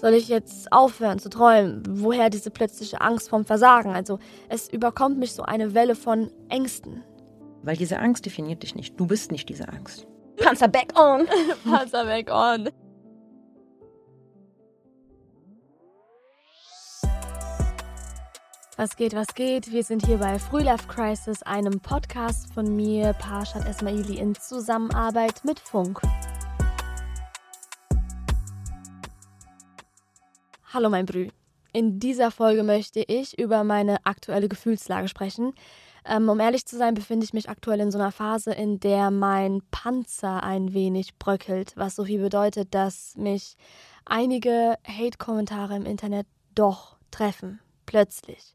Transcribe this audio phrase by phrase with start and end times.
[0.00, 1.82] Soll ich jetzt aufhören zu träumen?
[1.86, 3.92] Woher diese plötzliche Angst vom Versagen?
[3.92, 7.04] Also es überkommt mich so eine Welle von Ängsten.
[7.62, 8.98] Weil diese Angst definiert dich nicht.
[8.98, 10.06] Du bist nicht diese Angst.
[10.38, 11.28] Panzer back on.
[11.70, 12.70] Panzer back on.
[18.78, 19.70] Was geht, was geht?
[19.70, 25.60] Wir sind hier bei Frühlife Crisis, einem Podcast von mir, Parshad Esmaili, in Zusammenarbeit mit
[25.60, 26.00] Funk.
[30.72, 31.30] Hallo mein Brü.
[31.72, 35.52] In dieser Folge möchte ich über meine aktuelle Gefühlslage sprechen.
[36.04, 39.10] Ähm, um ehrlich zu sein, befinde ich mich aktuell in so einer Phase, in der
[39.10, 43.56] mein Panzer ein wenig bröckelt, was so viel bedeutet, dass mich
[44.04, 48.54] einige Hate-Kommentare im Internet doch treffen, plötzlich.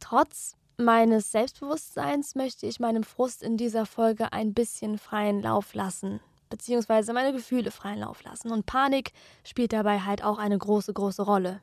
[0.00, 6.18] Trotz meines Selbstbewusstseins möchte ich meinem Frust in dieser Folge ein bisschen freien Lauf lassen
[6.48, 8.50] beziehungsweise meine Gefühle freien Lauf lassen.
[8.52, 9.12] Und Panik
[9.44, 11.60] spielt dabei halt auch eine große, große Rolle.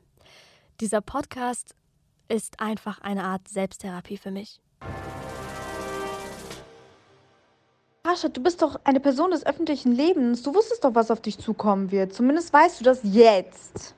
[0.80, 1.74] Dieser Podcast
[2.28, 4.60] ist einfach eine Art Selbsttherapie für mich.
[8.02, 10.42] Pascha, du bist doch eine Person des öffentlichen Lebens.
[10.42, 12.12] Du wusstest doch, was auf dich zukommen wird.
[12.12, 13.94] Zumindest weißt du das jetzt.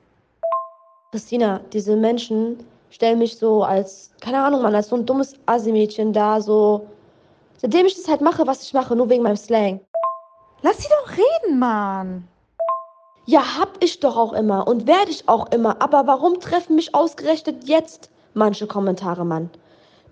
[1.10, 2.58] Christina, diese Menschen
[2.90, 6.86] stellen mich so als, keine Ahnung, Mann, als so ein dummes Assi-Mädchen da, so.
[7.58, 9.80] Seitdem ich das halt mache, was ich mache, nur wegen meinem Slang.
[10.62, 12.28] Lass sie doch reden, Mann.
[13.24, 15.82] Ja, hab ich doch auch immer und werde ich auch immer.
[15.82, 19.50] Aber warum treffen mich ausgerechnet jetzt manche Kommentare, Mann?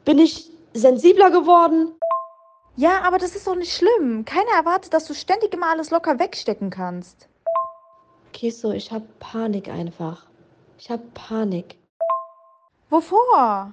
[0.05, 1.93] Bin ich sensibler geworden?
[2.77, 4.25] Ja, aber das ist doch nicht schlimm.
[4.25, 7.29] Keiner erwartet, dass du ständig immer alles locker wegstecken kannst.
[8.33, 10.27] Kiso, ich hab Panik einfach.
[10.77, 11.79] Ich hab Panik.
[12.91, 13.73] Wovor?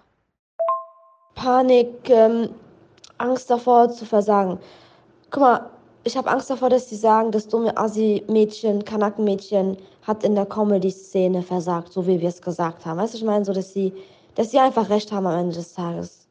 [1.33, 2.53] Panik, ähm,
[3.17, 4.59] Angst davor zu versagen.
[5.31, 5.69] Guck mal,
[6.03, 11.43] ich habe Angst davor, dass sie sagen, das dumme Assi-Mädchen, Kanaken-Mädchen hat in der Comedy-Szene
[11.43, 12.99] versagt, so wie wir es gesagt haben.
[12.99, 13.93] Weißt du, ich meine, so, dass sie,
[14.35, 16.27] dass sie einfach recht haben am Ende des Tages.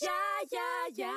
[0.00, 0.08] Ja,
[0.50, 0.58] ja,
[0.94, 1.10] ja.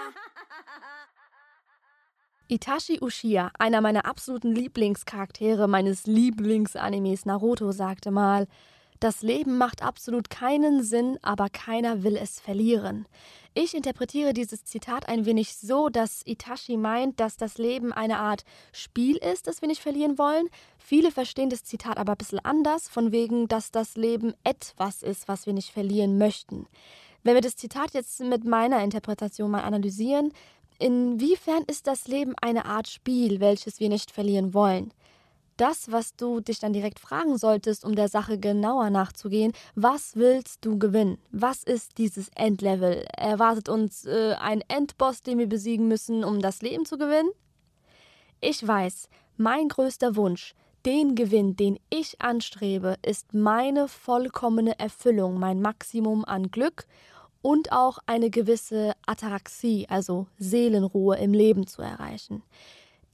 [2.50, 8.48] Itachi Uchiha, einer meiner absoluten Lieblingscharaktere meines Lieblingsanimes Naruto, sagte mal,
[9.00, 13.08] das Leben macht absolut keinen Sinn, aber keiner will es verlieren.
[13.54, 18.44] Ich interpretiere dieses Zitat ein wenig so, dass Itachi meint, dass das Leben eine Art
[18.72, 20.48] Spiel ist, das wir nicht verlieren wollen.
[20.78, 25.28] Viele verstehen das Zitat aber ein bisschen anders, von wegen, dass das Leben etwas ist,
[25.28, 26.68] was wir nicht verlieren möchten.
[27.24, 30.32] Wenn wir das Zitat jetzt mit meiner Interpretation mal analysieren,
[30.80, 34.94] inwiefern ist das Leben eine Art Spiel, welches wir nicht verlieren wollen?
[35.58, 39.54] Das, was du dich dann direkt fragen solltest, um der Sache genauer nachzugehen.
[39.76, 41.18] Was willst du gewinnen?
[41.32, 43.06] Was ist dieses Endlevel?
[43.16, 47.30] Erwartet uns äh, ein Endboss, den wir besiegen müssen, um das Leben zu gewinnen?
[48.40, 50.54] Ich weiß, mein größter Wunsch,
[50.86, 56.86] den Gewinn, den ich anstrebe, ist meine vollkommene Erfüllung, mein Maximum an Glück
[57.42, 62.44] und auch eine gewisse Ataraxie, also Seelenruhe im Leben zu erreichen.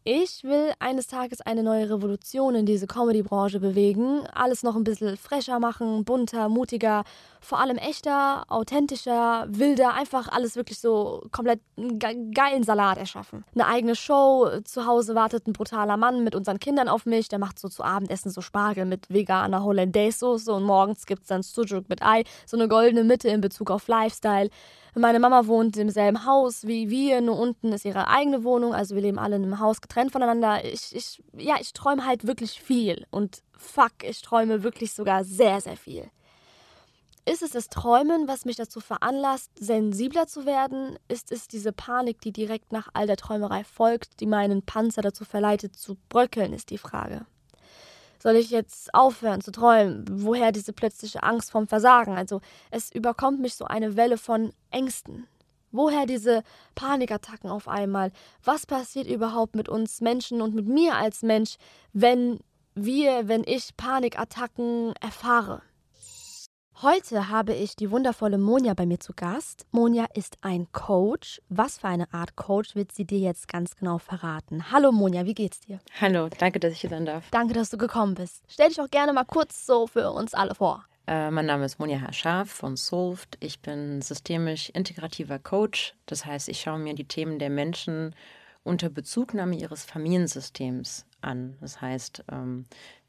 [0.06, 5.16] Ich will eines Tages eine neue Revolution in diese Comedy-Branche bewegen, alles noch ein bisschen
[5.16, 7.06] fresher machen, bunter, mutiger,
[7.40, 13.46] vor allem echter, authentischer, wilder, einfach alles wirklich so komplett einen geilen Salat erschaffen.
[13.56, 17.40] Eine eigene Show, zu Hause wartet ein brutaler Mann mit unseren Kindern auf mich, der
[17.40, 22.03] macht so zu Abendessen so Spargel mit veganer Hollandaise-Soße und morgens gibt's dann Sujuk mit
[22.03, 24.50] Ei, so eine goldene Mitte in Bezug auf Lifestyle.
[24.96, 28.94] Meine Mama wohnt im selben Haus wie wir, nur unten ist ihre eigene Wohnung, also
[28.94, 30.64] wir leben alle in einem Haus getrennt voneinander.
[30.64, 35.62] Ich, ich, ja, ich träume halt wirklich viel und fuck, ich träume wirklich sogar sehr,
[35.62, 36.12] sehr viel.
[37.26, 41.00] Ist es das Träumen, was mich dazu veranlasst, sensibler zu werden?
[41.08, 45.24] Ist es diese Panik, die direkt nach all der Träumerei folgt, die meinen Panzer dazu
[45.24, 47.26] verleitet zu bröckeln, ist die Frage.
[48.23, 50.06] Soll ich jetzt aufhören zu träumen?
[50.09, 52.16] Woher diese plötzliche Angst vom Versagen?
[52.16, 52.39] Also
[52.72, 55.28] es überkommt mich so eine Welle von Ängsten.
[55.73, 58.13] Woher diese Panikattacken auf einmal?
[58.41, 61.57] Was passiert überhaupt mit uns Menschen und mit mir als Mensch,
[61.91, 62.39] wenn
[62.75, 65.61] wir, wenn ich Panikattacken erfahre?
[66.81, 69.66] Heute habe ich die wundervolle Monja bei mir zu Gast.
[69.72, 71.41] Monja ist ein Coach.
[71.47, 74.72] Was für eine Art Coach wird sie dir jetzt ganz genau verraten?
[74.72, 75.79] Hallo Monja, wie geht's dir?
[76.02, 77.29] Hallo, danke, dass ich hier sein darf.
[77.31, 78.43] Danke, dass du gekommen bist.
[78.47, 80.84] Stell dich auch gerne mal kurz so für uns alle vor.
[81.05, 83.37] Äh, mein Name ist Monja Haschaf von Solved.
[83.40, 85.93] Ich bin systemisch integrativer Coach.
[86.08, 88.16] Das heißt, ich schaue mir die Themen der Menschen
[88.64, 91.55] unter Bezugnahme ihres Familiensystems an.
[91.61, 92.66] Das heißt, ähm,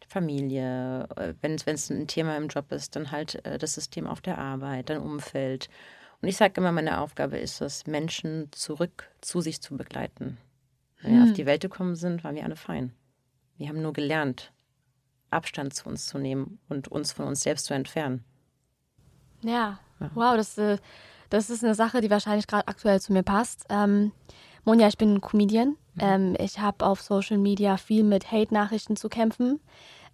[0.09, 4.21] Familie, äh, wenn es ein Thema im Job ist, dann halt äh, das System auf
[4.21, 5.69] der Arbeit, dein Umfeld.
[6.21, 10.39] Und ich sage immer, meine Aufgabe ist es, Menschen zurück zu sich zu begleiten.
[11.03, 11.29] Wenn wir hm.
[11.29, 12.93] auf die Welt gekommen sind, waren wir alle fein.
[13.57, 14.53] Wir haben nur gelernt,
[15.31, 18.25] Abstand zu uns zu nehmen und uns von uns selbst zu entfernen.
[19.43, 20.11] Ja, ja.
[20.15, 20.79] wow, das, äh,
[21.29, 23.67] das ist eine Sache, die wahrscheinlich gerade aktuell zu mir passt.
[23.69, 24.13] Ähm,
[24.65, 25.77] Monja, ich bin Comedian.
[25.95, 26.01] Mhm.
[26.01, 29.61] Ähm, ich habe auf Social Media viel mit Hate-Nachrichten zu kämpfen.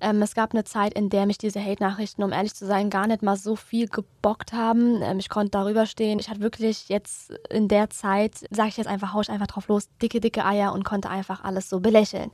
[0.00, 3.06] Ähm, es gab eine Zeit, in der mich diese Hate-Nachrichten, um ehrlich zu sein, gar
[3.06, 5.02] nicht mal so viel gebockt haben.
[5.02, 6.18] Ähm, ich konnte darüber stehen.
[6.18, 9.68] Ich hatte wirklich jetzt in der Zeit, sage ich jetzt einfach, hau ich einfach drauf
[9.68, 12.30] los, dicke, dicke Eier und konnte einfach alles so belächeln.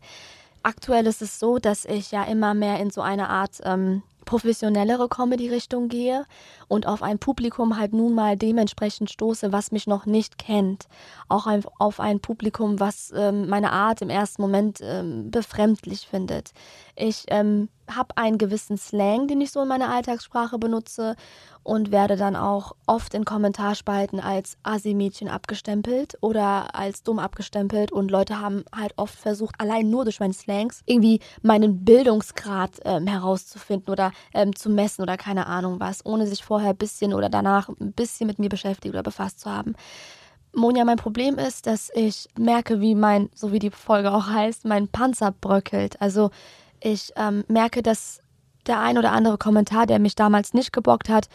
[0.62, 5.08] Aktuell ist es so, dass ich ja immer mehr in so eine Art ähm, professionellere
[5.08, 6.26] Comedy-Richtung gehe
[6.68, 10.88] und auf ein Publikum halt nun mal dementsprechend stoße, was mich noch nicht kennt.
[11.28, 16.52] Auch ein, auf ein Publikum, was ähm, meine Art im ersten Moment ähm, befremdlich findet.
[16.96, 21.14] Ich ähm, habe einen gewissen Slang, den ich so in meiner Alltagssprache benutze
[21.62, 28.10] und werde dann auch oft in Kommentarspalten als Asi-Mädchen abgestempelt oder als dumm abgestempelt und
[28.10, 33.92] Leute haben halt oft versucht, allein nur durch meine Slangs irgendwie meinen Bildungsgrad ähm, herauszufinden
[33.92, 37.68] oder ähm, zu messen oder keine Ahnung was, ohne sich vorher ein bisschen oder danach
[37.68, 39.74] ein bisschen mit mir beschäftigt oder befasst zu haben.
[40.54, 44.64] Monja, mein Problem ist, dass ich merke, wie mein, so wie die Folge auch heißt,
[44.64, 46.00] mein Panzer bröckelt.
[46.00, 46.30] Also
[46.86, 48.20] ich ähm, merke, dass
[48.66, 51.28] der ein oder andere Kommentar, der mich damals nicht gebockt hat,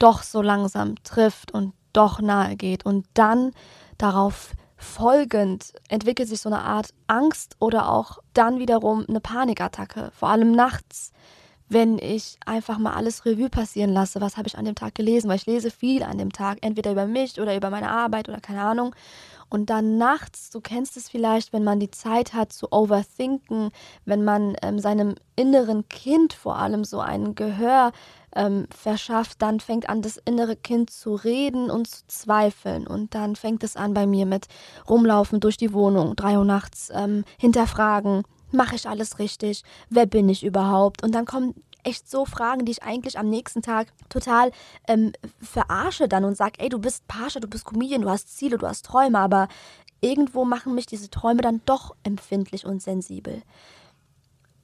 [0.00, 2.84] doch so langsam trifft und doch nahe geht.
[2.84, 3.52] Und dann
[3.98, 10.28] darauf folgend entwickelt sich so eine Art Angst oder auch dann wiederum eine Panikattacke, vor
[10.28, 11.12] allem nachts,
[11.68, 15.28] wenn ich einfach mal alles Revue passieren lasse, was habe ich an dem Tag gelesen,
[15.28, 18.40] weil ich lese viel an dem Tag, entweder über mich oder über meine Arbeit oder
[18.40, 18.94] keine Ahnung.
[19.48, 23.70] Und dann nachts, du kennst es vielleicht, wenn man die Zeit hat zu overthinken,
[24.04, 27.92] wenn man ähm, seinem inneren Kind vor allem so ein Gehör
[28.34, 32.86] ähm, verschafft, dann fängt an, das innere Kind zu reden und zu zweifeln.
[32.86, 34.46] Und dann fängt es an bei mir mit
[34.88, 38.24] rumlaufen durch die Wohnung, drei Uhr nachts, ähm, hinterfragen,
[38.56, 39.62] mache ich alles richtig?
[39.88, 41.02] Wer bin ich überhaupt?
[41.02, 41.54] Und dann kommen
[41.84, 44.50] echt so Fragen, die ich eigentlich am nächsten Tag total
[44.88, 48.58] ähm, verarsche dann und sage, ey, du bist Pascha, du bist Comedian, du hast Ziele,
[48.58, 49.48] du hast Träume, aber
[50.00, 53.42] irgendwo machen mich diese Träume dann doch empfindlich und sensibel.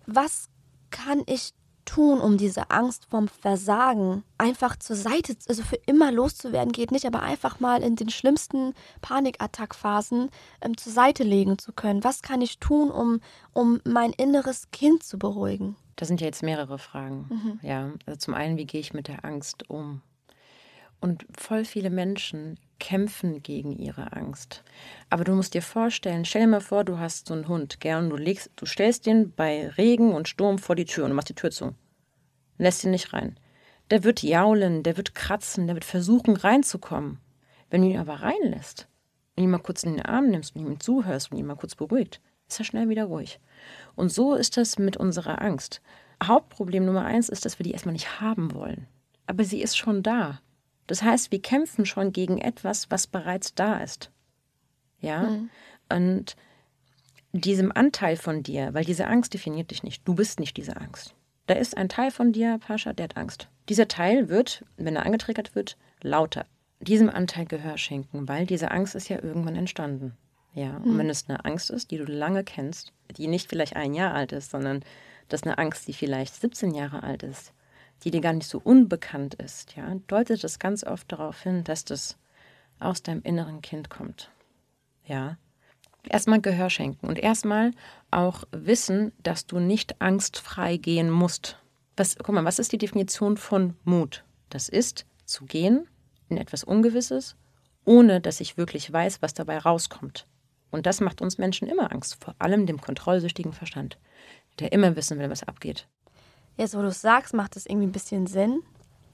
[0.07, 0.49] Was
[0.91, 1.55] kann ich
[1.93, 7.07] tun, um diese Angst vom Versagen einfach zur Seite, also für immer loszuwerden, geht nicht,
[7.07, 8.73] aber einfach mal in den schlimmsten
[9.03, 10.31] Panikattackphasen
[10.63, 12.03] ähm, zur Seite legen zu können?
[12.03, 13.21] Was kann ich tun, um,
[13.53, 15.77] um mein inneres Kind zu beruhigen?
[15.97, 17.27] Das sind ja jetzt mehrere Fragen.
[17.29, 17.61] Mhm.
[17.63, 20.01] Ja, also zum einen, wie gehe ich mit der Angst um?
[21.01, 24.65] Und voll viele Menschen kämpfen gegen ihre Angst.
[25.11, 28.09] Aber du musst dir vorstellen, stell dir mal vor, du hast so einen Hund, gern,
[28.09, 31.29] du legst, du stellst den bei Regen und Sturm vor die Tür und du machst
[31.29, 31.75] die Tür zu.
[32.63, 33.37] Lässt ihn nicht rein.
[33.91, 37.19] Der wird jaulen, der wird kratzen, der wird versuchen reinzukommen.
[37.71, 38.87] Wenn du ihn aber reinlässt
[39.35, 41.75] und ihn mal kurz in den Arm nimmst und ihm zuhörst und ihn mal kurz
[41.75, 43.41] beruhigt, ist er schnell wieder ruhig.
[43.97, 45.83] Und so ist das mit unserer Angst.
[46.23, 48.87] Hauptproblem Nummer eins ist, dass wir die erstmal nicht haben wollen.
[49.27, 50.41] Aber sie ist schon da.
[50.87, 54.13] Das heißt, wir kämpfen schon gegen etwas, was bereits da ist.
[55.01, 55.23] Ja?
[55.23, 55.51] Mhm.
[55.89, 56.37] Und
[57.33, 60.07] diesem Anteil von dir, weil diese Angst definiert dich nicht.
[60.07, 61.17] Du bist nicht diese Angst.
[61.47, 63.49] Da ist ein Teil von dir, Pascha, der hat Angst.
[63.69, 66.47] Dieser Teil wird, wenn er angetriggert wird, lauter.
[66.81, 70.17] Diesem Anteil Gehör schenken, weil diese Angst ist ja irgendwann entstanden.
[70.55, 70.99] Ja, und mhm.
[70.99, 74.33] wenn es eine Angst ist, die du lange kennst, die nicht vielleicht ein Jahr alt
[74.33, 74.85] ist, sondern
[75.29, 77.53] das ist eine Angst, die vielleicht 17 Jahre alt ist,
[78.05, 81.85] die dir gar nicht so unbekannt ist, ja, deutet es ganz oft darauf hin, dass
[81.85, 82.19] das
[82.79, 84.31] aus deinem inneren Kind kommt.
[85.05, 85.39] Ja.
[86.09, 87.71] Erstmal Gehör schenken und erstmal
[88.11, 91.59] auch wissen, dass du nicht angstfrei gehen musst.
[91.97, 94.25] Was, guck mal, was ist die Definition von Mut?
[94.51, 95.87] Das ist zu gehen
[96.29, 97.37] in etwas Ungewisses,
[97.85, 100.27] ohne dass ich wirklich weiß, was dabei rauskommt.
[100.71, 103.99] Und das macht uns Menschen immer Angst, vor allem dem kontrollsüchtigen Verstand,
[104.59, 105.87] der immer wissen will, was abgeht.
[106.57, 108.63] Jetzt, wo du es sagst, macht es irgendwie ein bisschen Sinn,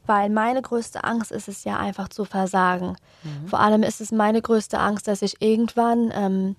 [0.08, 2.96] weil meine größte Angst ist es ja einfach zu versagen.
[3.22, 3.48] Mhm.
[3.48, 6.56] Vor allem ist es meine größte Angst, dass ich irgendwann ähm,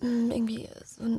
[0.00, 0.68] irgendwie,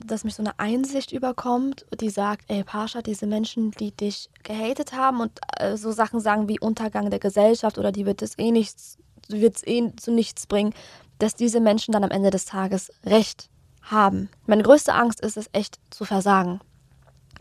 [0.05, 4.93] dass mich so eine Einsicht überkommt, die sagt, ey Pascha, diese Menschen, die dich gehatet
[4.93, 8.51] haben und äh, so Sachen sagen wie Untergang der Gesellschaft oder die wird es eh
[8.51, 8.97] nichts,
[9.27, 10.73] wird es eh zu nichts bringen,
[11.17, 13.49] dass diese Menschen dann am Ende des Tages Recht
[13.81, 14.29] haben.
[14.45, 16.61] Meine größte Angst ist es echt zu versagen.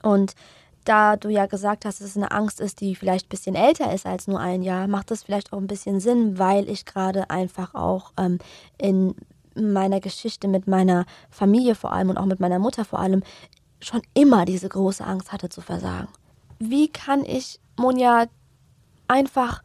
[0.03, 0.35] Und
[0.89, 3.93] da du ja gesagt hast, dass es eine Angst ist, die vielleicht ein bisschen älter
[3.93, 7.31] ist als nur ein Jahr, macht das vielleicht auch ein bisschen Sinn, weil ich gerade
[7.31, 8.39] einfach auch ähm,
[8.79, 9.15] in
[9.55, 13.23] meiner Geschichte mit meiner Familie vor allem und auch mit meiner Mutter vor allem
[13.81, 16.09] schon immer diese große Angst hatte zu versagen.
[16.59, 18.27] Wie kann ich, Monja,
[19.07, 19.63] einfach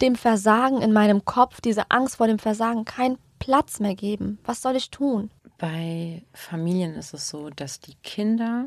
[0.00, 4.38] dem Versagen in meinem Kopf, diese Angst vor dem Versagen, keinen Platz mehr geben?
[4.44, 5.30] Was soll ich tun?
[5.58, 8.66] Bei Familien ist es so, dass die Kinder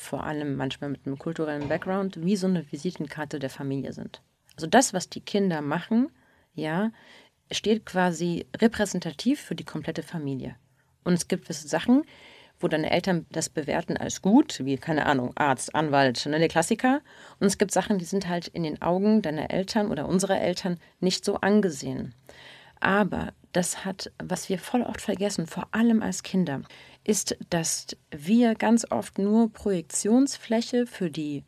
[0.00, 4.22] vor allem manchmal mit einem kulturellen Background, wie so eine Visitenkarte der Familie sind.
[4.56, 6.10] Also das, was die Kinder machen,
[6.54, 6.90] ja,
[7.50, 10.56] steht quasi repräsentativ für die komplette Familie.
[11.04, 12.04] Und es gibt gewisse Sachen,
[12.58, 17.00] wo deine Eltern das bewerten als gut, wie, keine Ahnung, Arzt, Anwalt, ne, der Klassiker.
[17.38, 20.78] Und es gibt Sachen, die sind halt in den Augen deiner Eltern oder unserer Eltern
[21.00, 22.14] nicht so angesehen.
[22.80, 26.62] Aber das hat, was wir voll oft vergessen, vor allem als Kinder,
[27.10, 31.42] ist, dass wir ganz oft nur Projektionsfläche für die,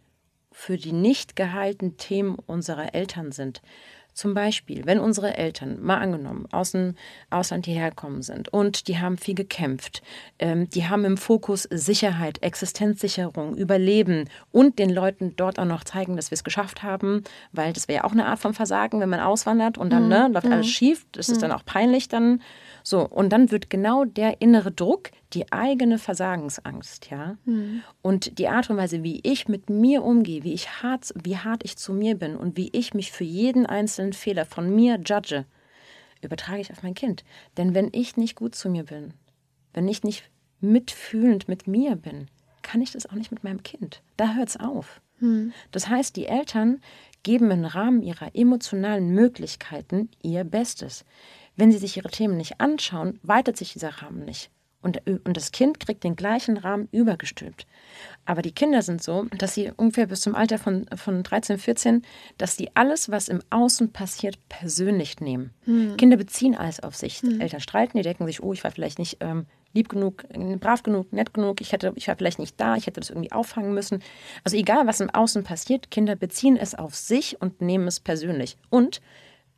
[0.50, 3.62] für die nicht geheilten Themen unserer Eltern sind.
[4.12, 6.96] Zum Beispiel, wenn unsere Eltern, mal angenommen, aus dem
[7.30, 10.02] Ausland hierher gekommen sind und die haben viel gekämpft,
[10.38, 16.16] ähm, die haben im Fokus Sicherheit, Existenzsicherung, Überleben und den Leuten dort auch noch zeigen,
[16.16, 19.08] dass wir es geschafft haben, weil das wäre ja auch eine Art von Versagen, wenn
[19.08, 20.08] man auswandert und dann mhm.
[20.10, 20.70] ne, läuft alles mhm.
[20.70, 21.42] schief, das ist mhm.
[21.42, 22.42] dann auch peinlich dann.
[22.82, 27.36] So, und dann wird genau der innere Druck, die eigene Versagensangst, ja.
[27.44, 27.82] Mhm.
[28.02, 31.64] Und die Art und Weise, wie ich mit mir umgehe, wie ich hart, wie hart
[31.64, 35.44] ich zu mir bin und wie ich mich für jeden einzelnen Fehler von mir judge,
[36.20, 37.24] übertrage ich auf mein Kind.
[37.56, 39.14] Denn wenn ich nicht gut zu mir bin,
[39.72, 42.28] wenn ich nicht mitfühlend mit mir bin,
[42.62, 44.02] kann ich das auch nicht mit meinem Kind.
[44.16, 45.00] Da hört es auf.
[45.18, 45.52] Mhm.
[45.70, 46.80] Das heißt, die Eltern
[47.22, 51.04] geben im Rahmen ihrer emotionalen Möglichkeiten ihr Bestes.
[51.56, 54.50] Wenn sie sich ihre Themen nicht anschauen, weitet sich dieser Rahmen nicht.
[54.82, 57.66] Und, und das Kind kriegt den gleichen Rahmen übergestülpt.
[58.24, 62.02] Aber die Kinder sind so, dass sie ungefähr bis zum Alter von, von 13, 14,
[62.36, 65.50] dass sie alles, was im Außen passiert, persönlich nehmen.
[65.64, 65.96] Hm.
[65.96, 67.22] Kinder beziehen alles auf sich.
[67.22, 67.40] Hm.
[67.40, 70.24] Eltern streiten, die denken sich, oh, ich war vielleicht nicht ähm, lieb genug,
[70.60, 73.32] brav genug, nett genug, ich, hätte, ich war vielleicht nicht da, ich hätte das irgendwie
[73.32, 74.02] auffangen müssen.
[74.44, 78.56] Also egal, was im Außen passiert, Kinder beziehen es auf sich und nehmen es persönlich
[78.68, 79.00] und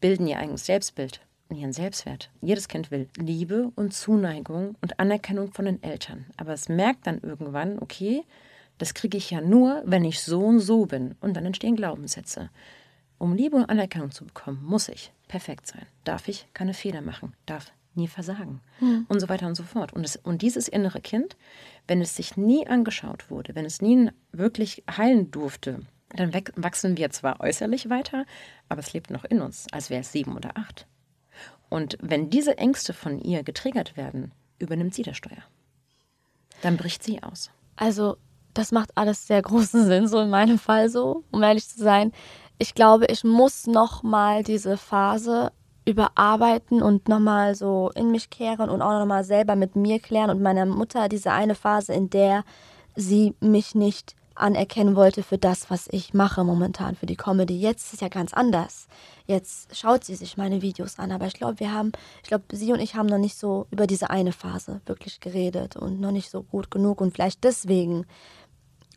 [0.00, 2.30] bilden ihr eigenes Selbstbild und ihren Selbstwert.
[2.40, 6.26] Jedes Kind will Liebe und Zuneigung und Anerkennung von den Eltern.
[6.36, 8.24] Aber es merkt dann irgendwann, okay,
[8.78, 11.14] das kriege ich ja nur, wenn ich so und so bin.
[11.20, 12.50] Und dann entstehen Glaubenssätze.
[13.18, 15.86] Um Liebe und Anerkennung zu bekommen, muss ich perfekt sein.
[16.04, 17.34] Darf ich keine Fehler machen.
[17.46, 18.60] Darf nie versagen.
[18.80, 19.06] Hm.
[19.08, 19.92] Und so weiter und so fort.
[19.92, 21.36] Und, es, und dieses innere Kind,
[21.86, 25.80] wenn es sich nie angeschaut wurde, wenn es nie wirklich heilen durfte,
[26.16, 28.24] dann wachsen wir zwar äußerlich weiter,
[28.68, 30.86] aber es lebt noch in uns, als wäre es sieben oder acht.
[31.68, 35.42] Und wenn diese Ängste von ihr getriggert werden, übernimmt sie das Steuer.
[36.62, 37.50] Dann bricht sie aus.
[37.76, 38.16] Also,
[38.52, 42.12] das macht alles sehr großen Sinn, so in meinem Fall so, um ehrlich zu sein.
[42.58, 45.50] Ich glaube, ich muss nochmal diese Phase
[45.84, 50.40] überarbeiten und nochmal so in mich kehren und auch nochmal selber mit mir klären und
[50.40, 52.44] meiner Mutter diese eine Phase, in der
[52.96, 57.58] sie mich nicht anerkennen wollte für das, was ich mache momentan für die Comedy.
[57.58, 58.88] Jetzt ist es ja ganz anders.
[59.26, 62.72] Jetzt schaut sie sich meine Videos an, aber ich glaube, wir haben, ich glaube, sie
[62.72, 66.30] und ich haben noch nicht so über diese eine Phase wirklich geredet und noch nicht
[66.30, 68.06] so gut genug und vielleicht deswegen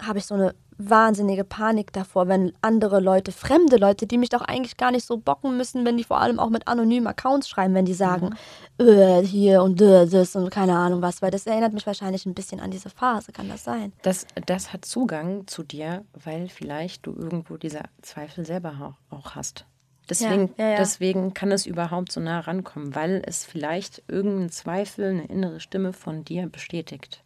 [0.02, 4.42] habe ich so eine wahnsinnige Panik davor, wenn andere Leute, fremde Leute, die mich doch
[4.42, 7.74] eigentlich gar nicht so bocken müssen, wenn die vor allem auch mit anonymen Accounts schreiben,
[7.74, 8.36] wenn die sagen,
[8.80, 8.88] mhm.
[8.88, 12.36] äh, hier und äh, das und keine Ahnung was, weil das erinnert mich wahrscheinlich ein
[12.36, 13.92] bisschen an diese Phase, kann das sein?
[14.04, 19.66] Das, das hat Zugang zu dir, weil vielleicht du irgendwo diese Zweifel selber auch hast.
[20.10, 20.78] Deswegen, ja, ja, ja.
[20.78, 25.92] deswegen kann es überhaupt so nah rankommen, weil es vielleicht irgendeinen Zweifel, eine innere Stimme
[25.92, 27.24] von dir bestätigt.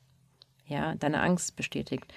[0.65, 2.11] Ja, deine Angst bestätigt.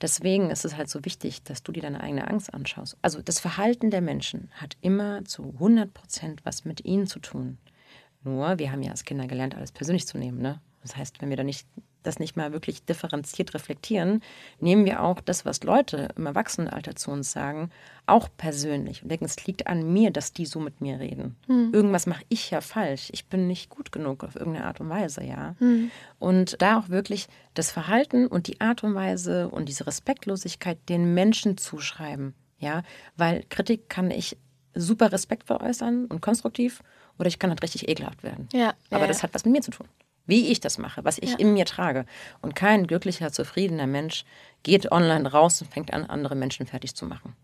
[0.00, 2.96] Deswegen ist es halt so wichtig, dass du dir deine eigene Angst anschaust.
[3.00, 7.58] Also das Verhalten der Menschen hat immer zu 100 Prozent was mit ihnen zu tun.
[8.22, 10.40] Nur, wir haben ja als Kinder gelernt, alles persönlich zu nehmen.
[10.40, 10.60] Ne?
[10.82, 11.66] Das heißt, wenn wir da nicht
[12.06, 14.22] das nicht mal wirklich differenziert reflektieren,
[14.60, 17.70] nehmen wir auch das, was Leute im Erwachsenenalter zu uns sagen,
[18.06, 21.36] auch persönlich und denken, es liegt an mir, dass die so mit mir reden.
[21.46, 21.72] Hm.
[21.72, 23.08] Irgendwas mache ich ja falsch.
[23.12, 25.56] Ich bin nicht gut genug auf irgendeine Art und Weise, ja.
[25.58, 25.90] Hm.
[26.18, 31.14] Und da auch wirklich das Verhalten und die Art und Weise und diese Respektlosigkeit den
[31.14, 32.82] Menschen zuschreiben, ja,
[33.16, 34.36] weil Kritik kann ich
[34.74, 36.82] super respektvoll äußern und konstruktiv
[37.18, 38.48] oder ich kann halt richtig ekelhaft werden.
[38.52, 39.86] Ja, Aber ja, das hat was mit mir zu tun
[40.26, 41.36] wie ich das mache, was ich ja.
[41.38, 42.06] in mir trage.
[42.40, 44.24] Und kein glücklicher, zufriedener Mensch
[44.62, 47.34] geht online raus und fängt an, andere Menschen fertig zu machen.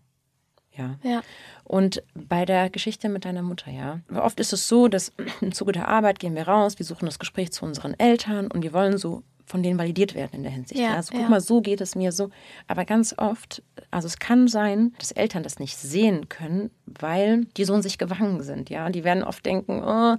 [0.73, 0.95] Ja.
[1.03, 1.21] ja.
[1.63, 3.99] Und bei der Geschichte mit deiner Mutter, ja.
[4.13, 5.11] Oft ist es so, dass
[5.41, 8.63] im Zuge der Arbeit gehen wir raus, wir suchen das Gespräch zu unseren Eltern und
[8.63, 10.79] wir wollen so von denen validiert werden in der Hinsicht.
[10.79, 11.29] Ja, Also guck ja.
[11.29, 12.29] mal, so geht es mir so.
[12.67, 17.65] Aber ganz oft, also es kann sein, dass Eltern das nicht sehen können, weil die
[17.65, 18.69] so in sich gewangen sind.
[18.69, 20.15] Ja, die werden oft denken, oh,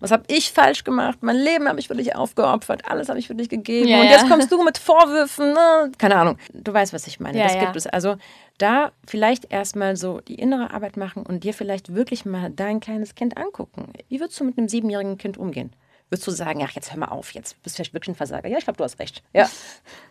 [0.00, 1.18] was habe ich falsch gemacht?
[1.22, 3.88] Mein Leben habe ich für dich aufgeopfert, alles habe ich für dich gegeben.
[3.88, 5.54] Ja, und jetzt kommst du mit Vorwürfen.
[5.54, 5.90] Ne?
[5.96, 6.36] Keine Ahnung.
[6.52, 7.38] Du weißt, was ich meine.
[7.38, 7.86] das gibt es.
[7.86, 8.16] Also
[8.58, 13.14] da vielleicht erstmal so die innere Arbeit machen und dir vielleicht wirklich mal dein kleines
[13.14, 13.92] Kind angucken.
[14.08, 15.72] Wie würdest du mit einem siebenjährigen Kind umgehen?
[16.14, 18.48] Wirst du sagen, ach, jetzt hör mal auf, jetzt bist du vielleicht wirklich ein Versager.
[18.48, 19.22] Ja, ich glaube, du hast recht.
[19.32, 19.48] Ja.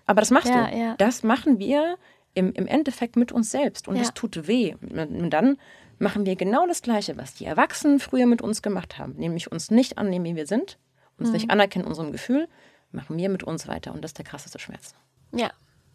[0.05, 0.77] Aber das machst Ja, du.
[0.77, 0.95] ja.
[0.97, 1.97] Das machen wir
[2.33, 3.87] im, im Endeffekt mit uns selbst.
[3.87, 4.01] Und Ja.
[4.03, 4.75] es tut weh.
[4.81, 5.57] Und dann
[5.99, 9.13] machen wir genau das Gleiche, was die Erwachsenen früher mit uns gemacht haben.
[9.17, 10.77] Nämlich uns nicht annehmen, wie wir sind,
[11.17, 11.33] uns Mhm.
[11.33, 12.47] nicht anerkennen unserem Gefühl,
[12.91, 13.93] machen wir mit uns weiter.
[13.93, 14.93] Und das ist der krasseste Schmerz.
[15.31, 15.51] Ja,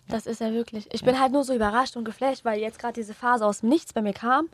[0.09, 0.89] das ist er wirklich.
[0.93, 3.69] Ich bin halt nur so überrascht und geflasht, weil jetzt gerade diese Phase aus dem
[3.69, 4.49] Nichts bei mir kam.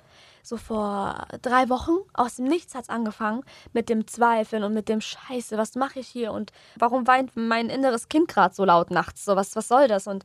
[0.45, 4.91] So vor drei Wochen aus dem Nichts hat es angefangen mit dem Zweifeln und mit
[4.91, 8.91] dem Scheiße, was mache ich hier und warum weint mein inneres Kind gerade so laut
[8.91, 9.25] nachts?
[9.25, 10.07] So, was, was soll das?
[10.07, 10.23] Und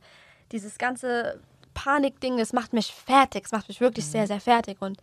[0.52, 1.40] dieses ganze
[1.72, 4.82] Panikding, das macht mich fertig, das macht mich wirklich sehr, sehr fertig.
[4.82, 4.98] Und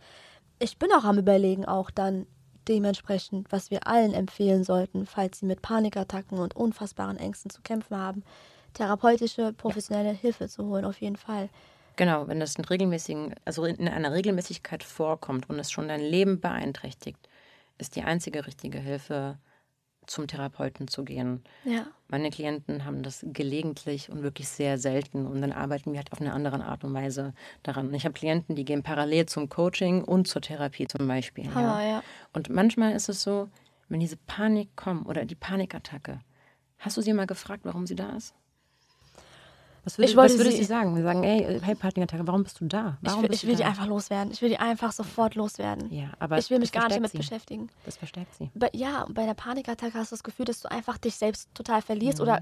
[0.60, 2.28] ich bin auch am Überlegen, auch dann
[2.68, 7.96] dementsprechend, was wir allen empfehlen sollten, falls sie mit Panikattacken und unfassbaren Ängsten zu kämpfen
[7.96, 8.22] haben,
[8.74, 11.48] therapeutische, professionelle Hilfe zu holen, auf jeden Fall.
[11.98, 16.40] Genau, wenn das in regelmäßigen, also in einer Regelmäßigkeit vorkommt und es schon dein Leben
[16.40, 17.28] beeinträchtigt,
[17.76, 19.36] ist die einzige richtige Hilfe,
[20.06, 21.42] zum Therapeuten zu gehen.
[21.64, 21.88] Ja.
[22.06, 26.20] Meine Klienten haben das gelegentlich und wirklich sehr selten und dann arbeiten wir halt auf
[26.20, 27.92] eine andere Art und Weise daran.
[27.92, 31.52] Ich habe Klienten, die gehen parallel zum Coaching und zur Therapie zum Beispiel.
[31.52, 32.02] Hammer, ja.
[32.32, 33.48] Und manchmal ist es so,
[33.88, 36.20] wenn diese Panik kommt oder die Panikattacke,
[36.78, 38.34] hast du sie mal gefragt, warum sie da ist?
[39.84, 41.00] Was, würde, Ich wollte was würde sie- sie sagen?
[41.02, 42.98] Sagen, ey, hey Panikattacke, warum bist du da?
[43.00, 44.32] Ich Warum will, bist ich will du die einfach loswerden.
[44.32, 45.92] Ich will die einfach sofort loswerden.
[45.92, 47.18] Ja, aber ich will mich gar nicht damit sie.
[47.18, 47.70] beschäftigen.
[47.86, 48.50] Das verstärkt sie.
[48.54, 51.80] Bei, ja, bei der Panikattacke hast du das Gefühl, dass du einfach dich selbst total
[51.82, 52.22] verlierst Mhm.
[52.22, 52.40] oder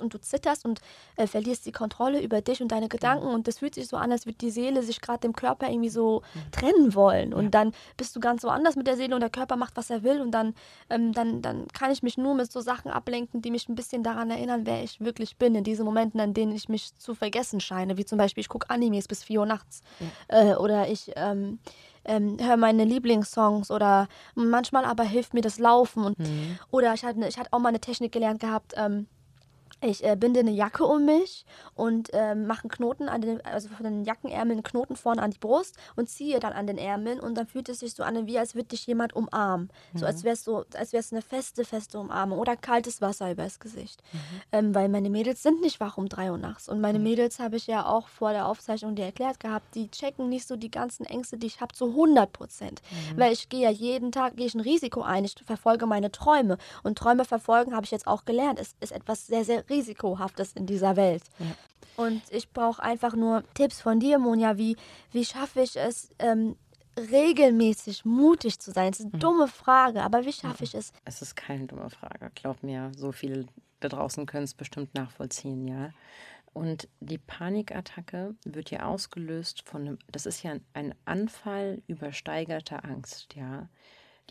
[0.00, 0.80] und du zitterst und
[1.16, 3.34] äh, verlierst die Kontrolle über dich und deine Gedanken Genau.
[3.34, 5.88] und das fühlt sich so an, als würde die Seele sich gerade dem Körper irgendwie
[5.88, 6.50] so Mhm.
[6.52, 9.76] trennen wollen und dann bist du ganz woanders mit der Seele und der Körper macht,
[9.76, 10.54] was er will und dann,
[10.90, 14.02] ähm, dann, dann kann ich mich nur mit so Sachen ablenken, die mich ein bisschen
[14.02, 17.60] daran erinnern, wer ich wirklich bin, in diesen Momenten, an denen ich mich zu vergessen
[17.60, 19.82] scheine, wie zum Beispiel, ich gucke Animes bis 4 Uhr nachts.
[20.28, 21.58] Äh, oder ich ähm,
[22.04, 26.16] ähm, höre meine Lieblingssongs oder manchmal aber hilft mir das Laufen und
[26.70, 29.06] oder ich hatte, ich hatte auch mal eine Technik gelernt gehabt, ähm,
[29.80, 31.44] ich äh, binde eine Jacke um mich
[31.74, 35.30] und ähm, mache einen Knoten an den, also von den Jackenärmeln einen Knoten vorne an
[35.30, 38.26] die Brust und ziehe dann an den Ärmeln und dann fühlt es sich so an,
[38.26, 39.70] wie als würde dich jemand umarmen.
[39.94, 43.30] So als wäre es so, als wäre es eine feste, feste Umarmung oder kaltes Wasser
[43.30, 44.02] übers Gesicht.
[44.52, 46.68] Ähm, weil meine Mädels sind nicht wach um drei Uhr nachts.
[46.68, 50.28] Und meine Mädels habe ich ja auch vor der Aufzeichnung dir erklärt gehabt, die checken
[50.28, 52.82] nicht so die ganzen Ängste, die ich habe, zu 100 Prozent.
[53.16, 56.58] Weil ich gehe ja jeden Tag, gehe ich ein Risiko ein, ich verfolge meine Träume.
[56.82, 60.66] Und Träume verfolgen, habe ich jetzt auch gelernt, ist, ist etwas sehr, sehr Risikohaftes in
[60.66, 61.22] dieser Welt.
[61.96, 64.76] Und ich brauche einfach nur Tipps von dir, Monja, wie,
[65.12, 66.56] wie schaffe ich es, ähm,
[66.96, 68.92] regelmäßig mutig zu sein?
[68.92, 70.92] Das ist eine dumme Frage, aber wie schaffe ich es?
[71.04, 72.30] Es ist keine dumme Frage.
[72.34, 73.46] Glaub mir, so viele
[73.80, 75.90] da draußen können es bestimmt nachvollziehen, ja.
[76.52, 83.34] Und die Panikattacke wird ja ausgelöst von einem, das ist ja ein Anfall übersteigerter Angst,
[83.36, 83.68] ja,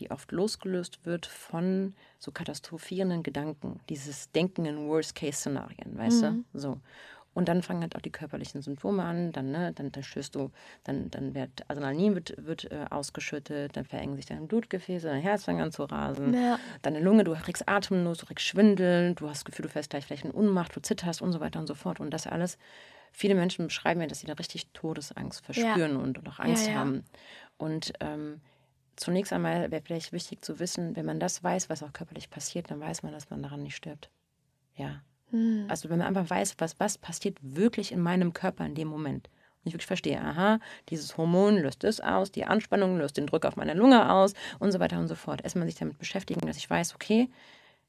[0.00, 6.44] die oft losgelöst wird von so katastrophierenden Gedanken, dieses Denken in Worst-Case-Szenarien, weißt du?
[6.54, 6.80] So.
[7.34, 10.50] Und dann fangen halt auch die körperlichen Symptome an, dann, ne, dann, dann stößt du,
[10.82, 15.44] dann, dann wird Adrenalin wird, wird äh, ausgeschüttet, dann verengen sich deine Blutgefäße, dein Herz
[15.44, 16.58] fängt an zu rasen, Ja.
[16.82, 20.04] deine Lunge, du kriegst Atemlos, du kriegst Schwindel, du hast das Gefühl, du fällst gleich
[20.06, 22.00] vielleicht in Unmacht, du zitterst und so weiter und so fort.
[22.00, 22.58] Und das alles,
[23.12, 26.72] viele Menschen beschreiben ja, dass sie da richtig Todesangst verspüren und, und auch Angst Ja,
[26.72, 26.78] ja.
[26.80, 27.04] haben.
[27.56, 28.40] Und ähm,
[29.00, 32.70] zunächst einmal wäre vielleicht wichtig zu wissen, wenn man das weiß, was auch körperlich passiert,
[32.70, 34.10] dann weiß man, dass man daran nicht stirbt.
[34.76, 35.02] Ja.
[35.30, 35.66] Hm.
[35.68, 39.28] Also wenn man einfach weiß, was, was passiert wirklich in meinem Körper in dem Moment.
[39.28, 43.44] Und ich wirklich verstehe, aha, dieses Hormon löst das aus, die Anspannung löst den Druck
[43.44, 45.42] auf meine Lunge aus und so weiter und so fort.
[45.42, 47.28] Erstmal sich damit beschäftigen, dass ich weiß, okay,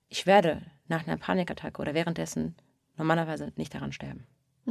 [0.09, 2.55] ich werde nach einer Panikattacke oder währenddessen
[2.97, 4.25] normalerweise nicht daran sterben.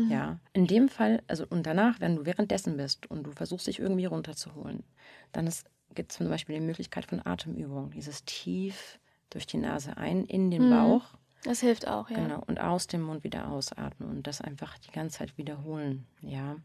[0.09, 3.81] Ja, in dem Fall, also und danach, wenn du währenddessen bist und du versuchst dich
[3.81, 4.85] irgendwie runterzuholen,
[5.33, 5.49] dann
[5.95, 8.99] gibt es zum Beispiel die Möglichkeit von Atemübungen, dieses tief
[9.31, 11.03] durch die Nase ein in den Bauch
[11.45, 12.17] Das hilft auch, ja.
[12.17, 16.57] Genau, und aus dem Mund wieder ausatmen und das einfach die ganze Zeit wiederholen, ja.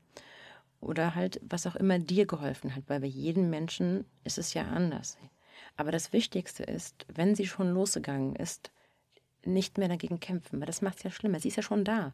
[0.79, 4.63] Oder halt, was auch immer dir geholfen hat, weil bei jedem Menschen ist es ja
[4.63, 5.17] anders.
[5.77, 8.71] Aber das Wichtigste ist, wenn sie schon losgegangen ist,
[9.45, 11.39] nicht mehr dagegen kämpfen, weil das macht es ja schlimmer.
[11.39, 12.13] Sie ist ja schon da.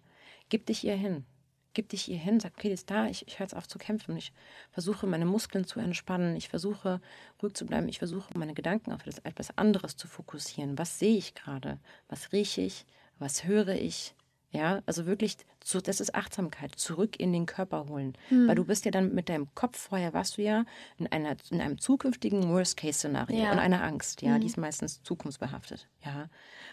[0.50, 1.26] Gib dich ihr hin.
[1.74, 3.78] Gib dich ihr hin, sag, okay, die ist da, ich, ich höre jetzt auf zu
[3.78, 4.18] kämpfen.
[4.18, 4.34] Ich
[4.72, 6.36] versuche, meine Muskeln zu entspannen.
[6.36, 7.00] Ich versuche,
[7.44, 7.88] ruhig zu bleiben.
[7.88, 10.78] Ich versuche, meine Gedanken auf etwas anderes zu fokussieren.
[10.80, 11.80] Was sehe ich gerade?
[12.08, 12.86] Was rieche ich?
[13.20, 14.16] Was höre ich?
[14.52, 18.18] Ja, also wirklich, zu, das ist Achtsamkeit, zurück in den Körper holen.
[18.32, 20.66] Weil du bist ja dann mit deinem Kopf, vorher warst du ja
[20.98, 23.52] in, einer, in einem zukünftigen Worst-Case-Szenario Ja.
[23.52, 26.30] und einer Angst, ja, die ist meistens zukunftsbehaftet, ja.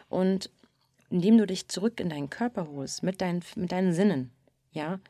[0.08, 0.48] Und
[1.10, 4.30] indem du dich zurück in deinen Körper holst, mit deinen, mit deinen Sinnen,
[4.76, 5.00] ja,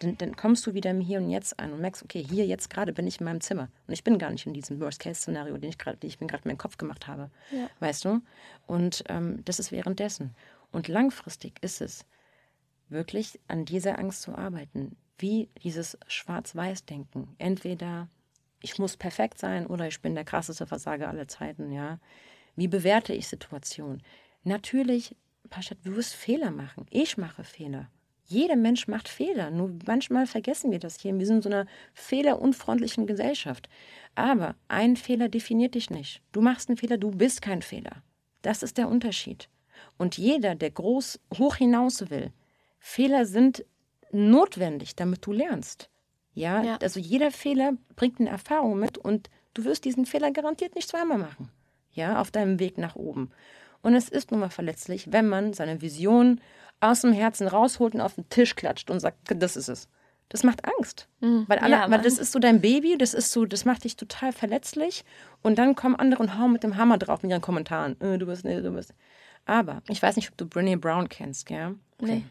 [0.00, 2.70] dann, dann kommst du wieder im Hier und Jetzt an und merkst, okay, hier jetzt
[2.70, 5.70] gerade bin ich in meinem Zimmer und ich bin gar nicht in diesem Worst-Case-Szenario, den
[5.70, 7.68] ich gerade, ich mir gerade in meinen Kopf gemacht habe, Ja.
[7.80, 8.20] weißt du?
[8.66, 10.34] Und ähm, das ist währenddessen.
[10.70, 12.04] Und langfristig ist es
[12.88, 17.34] wirklich an dieser Angst zu arbeiten, wie dieses Schwarz-Weiß-Denken.
[17.38, 18.08] Entweder
[18.60, 21.98] ich muss perfekt sein oder ich bin der krasseste Versager aller Zeiten, ja.
[22.56, 24.02] Wie bewerte ich Situationen?
[24.44, 25.14] Natürlich,
[25.50, 26.86] Paschat, du wirst Fehler machen.
[26.90, 27.88] Ich mache Fehler.
[28.30, 29.50] Jeder Mensch macht Fehler.
[29.50, 31.18] Nur manchmal vergessen wir das hier.
[31.18, 33.68] Wir sind in so einer fehlerunfreundlichen Gesellschaft.
[34.14, 36.20] Aber ein Fehler definiert dich nicht.
[36.32, 38.02] Du machst einen Fehler, du bist kein Fehler.
[38.42, 39.48] Das ist der Unterschied.
[39.96, 42.30] Und jeder, der groß hoch hinaus will,
[42.78, 43.64] Fehler sind
[44.12, 45.88] notwendig, damit du lernst.
[46.34, 46.76] Ja, Ja.
[46.82, 51.18] also jeder Fehler bringt eine Erfahrung mit und du wirst diesen Fehler garantiert nicht zweimal
[51.18, 51.50] machen.
[51.92, 53.30] Ja, auf deinem Weg nach oben.
[53.82, 56.40] Und es ist nun mal verletzlich, wenn man seine Vision
[56.80, 59.88] aus dem Herzen rausholt und auf den Tisch klatscht und sagt, das ist es.
[60.28, 61.08] Das macht Angst.
[61.48, 63.96] Weil, alle, Ja, weil das ist so dein Baby, das ist so, das macht dich
[63.96, 65.04] total verletzlich.
[65.42, 67.98] Und dann kommen andere und hauen mit dem Hammer drauf mit ihren Kommentaren.
[68.00, 68.92] Äh, du bist, nee, du bist.
[69.46, 71.76] Aber ich weiß nicht, ob du Brené Brown kennst, gell?
[72.00, 72.24] Nee.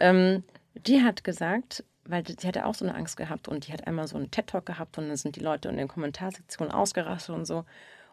[0.00, 3.86] ähm, die hat gesagt, weil die hatte auch so eine Angst gehabt und die hat
[3.86, 7.44] einmal so einen TED-Talk gehabt und dann sind die Leute in den Kommentarsektionen ausgerastet und
[7.44, 7.64] so.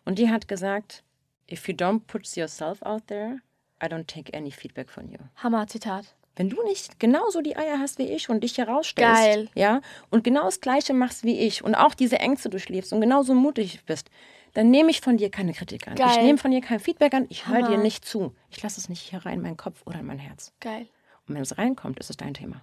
[0.06, 1.04] Und die hat gesagt,
[1.51, 3.41] if you don't put yourself out there,
[3.81, 5.17] I don't take any feedback from you.
[5.36, 6.15] Hammer-Zitat.
[6.36, 9.49] Wenn du nicht genauso die Eier hast wie ich und dich herausstellst, Geil.
[9.55, 9.81] ja,
[10.12, 13.83] und genau das Gleiche machst wie ich und auch diese Ängste durchlebst und genauso mutig
[13.86, 14.12] bist,
[14.53, 15.93] dann nehme ich von dir keine Kritik an.
[15.95, 16.23] Ich Geil.
[16.23, 17.25] nehme von dir kein Feedback an.
[17.29, 17.77] Ich höre dir Hammer.
[17.83, 18.36] nicht zu.
[18.49, 20.53] Ich lasse es nicht hier rein in meinen Kopf oder in mein Herz.
[20.60, 20.88] Geil.
[21.27, 22.62] Und wenn es reinkommt, ist es dein Thema.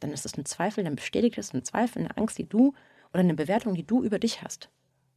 [0.00, 2.74] Dann ist es ein Zweifel, dann bestätigt es ein Zweifel, eine Angst, die du
[3.12, 4.70] oder eine Bewertung, die du über dich hast.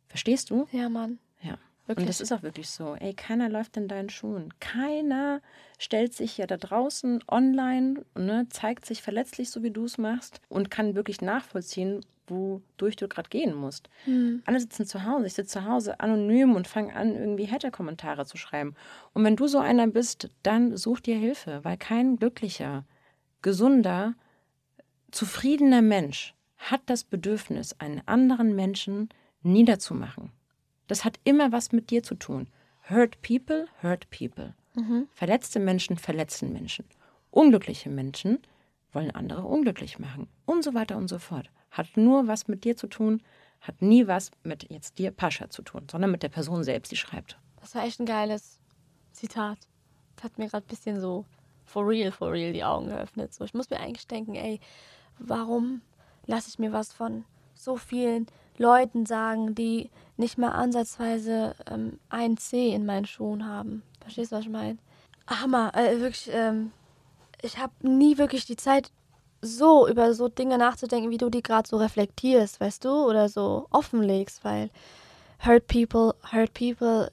[0.08, 0.67] Verstehst du?
[0.71, 1.19] Ja, Mann.
[1.41, 1.58] Ja.
[1.88, 2.04] Wirklich.
[2.06, 2.96] Und das ist auch wirklich so.
[2.96, 4.54] Ey, keiner läuft in deinen Schuhen.
[4.60, 5.41] Keiner
[5.78, 10.41] stellt sich ja da draußen online, ne, zeigt sich verletzlich, so wie du es machst,
[10.48, 13.89] und kann wirklich nachvollziehen, wodurch du gerade gehen musst.
[14.46, 15.26] Alle sitzen zu Hause.
[15.26, 18.76] Ich sitze zu Hause anonym und fange an, irgendwie Hater-Kommentare zu schreiben.
[19.13, 22.86] Und wenn du so einer bist, dann such dir Hilfe, weil kein glücklicher,
[23.41, 24.13] gesunder,
[25.12, 29.10] zufriedener Mensch hat das Bedürfnis, einen anderen Menschen
[29.41, 30.32] niederzumachen.
[30.91, 32.49] Das hat immer was mit dir zu tun.
[32.89, 34.54] Hurt people, hurt people.
[35.13, 36.84] Verletzte Menschen verletzen Menschen.
[37.30, 38.39] Unglückliche Menschen
[38.91, 40.27] wollen andere unglücklich machen.
[40.45, 41.49] Und so weiter und so fort.
[41.69, 43.23] Hat nur was mit dir zu tun,
[43.62, 46.97] hat nie was mit jetzt dir, Pascha, zu tun, sondern mit der Person selbst, die
[46.97, 47.39] schreibt.
[47.62, 48.60] Das war echt ein geiles
[49.13, 49.60] Zitat.
[50.17, 51.23] Das hat mir gerade ein bisschen so
[51.63, 53.34] for real, for real die Augen geöffnet.
[53.34, 54.60] So, ich muss mir eigentlich denken, ey,
[55.19, 55.84] warum
[56.25, 57.23] lasse ich mir was von
[57.54, 58.27] so vielen
[58.58, 63.84] Leuten sagen, die nicht mal ansatzweise ähm, ein C in meinen Schuhen haben?
[64.02, 64.78] Verstehst du, was ich meine?
[65.28, 66.72] Hammer, äh, wirklich, ähm,
[67.42, 68.92] ich habe nie wirklich die Zeit,
[69.42, 73.68] so über so Dinge nachzudenken, wie du die gerade so reflektierst, weißt du, oder so
[73.72, 74.70] offenlegst, weil
[75.44, 77.12] hurt people, hurt people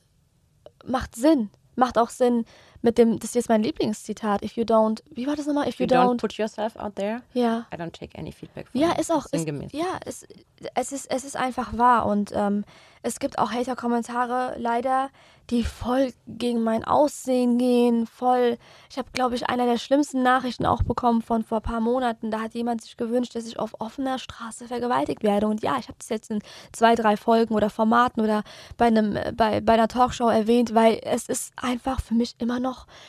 [0.85, 1.51] macht Sinn.
[1.77, 2.45] Macht auch Sinn
[2.83, 5.69] mit dem, das ist jetzt mein Lieblingszitat, if you don't, wie war das nochmal?
[5.69, 7.67] If you, You don't don't, put yourself out there, ja.
[7.73, 9.01] I don't take any feedback from Ja, you.
[9.01, 10.27] ist auch, ist, ja, es,
[10.75, 12.65] es, ist, es ist einfach wahr und ähm,
[13.03, 15.11] es gibt auch Hater-Kommentare, leider,
[15.51, 18.59] die voll gegen mein Aussehen gehen, voll,
[18.91, 22.31] ich habe, glaube ich, einer der schlimmsten Nachrichten auch bekommen von vor ein paar Monaten,
[22.31, 25.89] da hat jemand sich gewünscht, dass ich auf offener Straße vergewaltigt werde und ja, ich
[25.89, 26.41] habe das jetzt in
[26.73, 28.43] zwei, drei Folgen oder Formaten oder
[28.77, 32.61] bei, einem, äh, bei, bei einer Talkshow erwähnt, weil es ist einfach für mich immer
[32.61, 32.68] noch,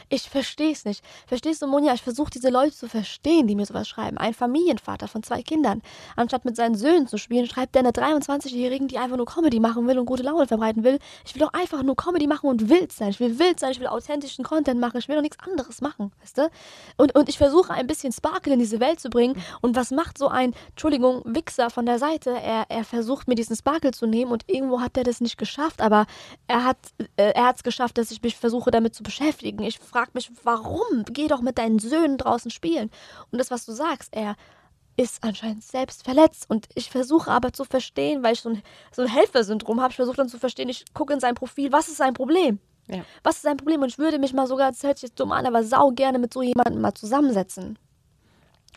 [0.10, 1.04] ich verstehe es nicht.
[1.28, 4.17] Verstehst du, Monja, ich versuche diese Leute zu verstehen, die mir sowas schreiben.
[4.17, 5.82] Ein Familienvater von zwei Kindern,
[6.15, 9.88] anstatt mit seinen Söhnen zu spielen, schreibt der eine 23-Jährigen, die einfach nur Comedy machen
[9.88, 11.00] will und gute Laune verbreiten will.
[11.26, 13.10] Ich will doch einfach nur Comedy machen und wild sein.
[13.10, 16.12] Ich will wild sein, ich will authentischen Content machen, ich will doch nichts anderes machen,
[16.22, 16.50] weißt du?
[16.98, 19.41] Und, und ich versuche ein bisschen Sparkle in diese Welt zu bringen.
[19.62, 22.32] Und was macht so ein, Entschuldigung, Wichser von der Seite?
[22.32, 25.82] Er, er versucht mir diesen Sparkle zu nehmen und irgendwo hat er das nicht geschafft,
[25.82, 26.06] aber
[26.48, 26.78] er hat
[27.17, 29.48] äh, es geschafft, dass ich mich versuche damit zu beschäftigen.
[29.59, 31.05] Ich frage mich, warum?
[31.05, 32.89] Geh doch mit deinen Söhnen draußen spielen.
[33.31, 34.35] Und das, was du sagst, er
[34.97, 36.49] ist anscheinend selbst verletzt.
[36.49, 39.95] Und ich versuche aber zu verstehen, weil ich so ein, so ein Helfersyndrom habe, ich
[39.95, 42.59] versuche dann zu verstehen, ich gucke in sein Profil, was ist sein Problem?
[42.88, 43.05] Ja.
[43.23, 43.81] Was ist sein Problem?
[43.81, 46.19] Und ich würde mich mal sogar, das hört sich jetzt dumm an, aber sau gerne
[46.19, 47.77] mit so jemandem mal zusammensetzen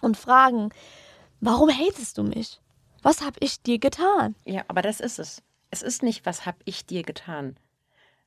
[0.00, 0.70] und fragen,
[1.40, 2.61] warum hatest du mich?
[3.02, 4.37] Was habe ich dir getan?
[4.44, 5.42] Ja, aber das ist es.
[5.70, 7.56] Es ist nicht, was habe ich dir getan.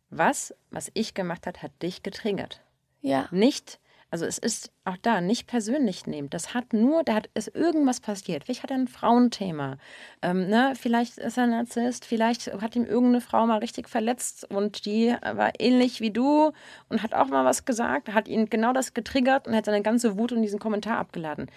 [0.10, 2.62] Was, was ich gemacht hat, hat dich getriggert.
[3.02, 3.28] Ja.
[3.32, 3.80] Nicht,
[4.12, 6.30] also es ist auch da nicht persönlich nehmen.
[6.30, 8.46] Das hat nur, da hat ist irgendwas passiert.
[8.46, 9.78] Vielleicht hat er ein Frauenthema.
[10.22, 10.74] Ähm, ne?
[10.80, 15.14] Vielleicht ist er ein Narzisst, vielleicht hat ihm irgendeine Frau mal richtig verletzt und die
[15.22, 16.52] war ähnlich wie du
[16.90, 20.18] und hat auch mal was gesagt, hat ihn genau das getriggert und hat seine ganze
[20.18, 21.52] Wut in diesen Kommentar abgeladen.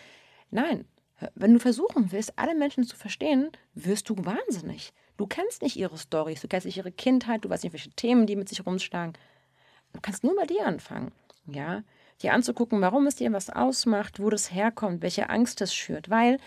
[0.51, 0.85] Nein,
[1.35, 4.93] Wenn du versuchen willst, alle Menschen zu verstehen, wirst du wahnsinnig.
[5.19, 8.27] Du kennst nicht ihre Stories, du kennst nicht ihre Kindheit, du weißt nicht, welche Themen
[8.27, 9.15] die mit sich rumschlagen.
[9.93, 11.13] Du kannst nur bei dir anfangen,
[11.47, 11.83] ja,
[12.23, 16.39] dir anzugucken, warum es dir was ausmacht, wo das herkommt, welche Angst es schürt, weil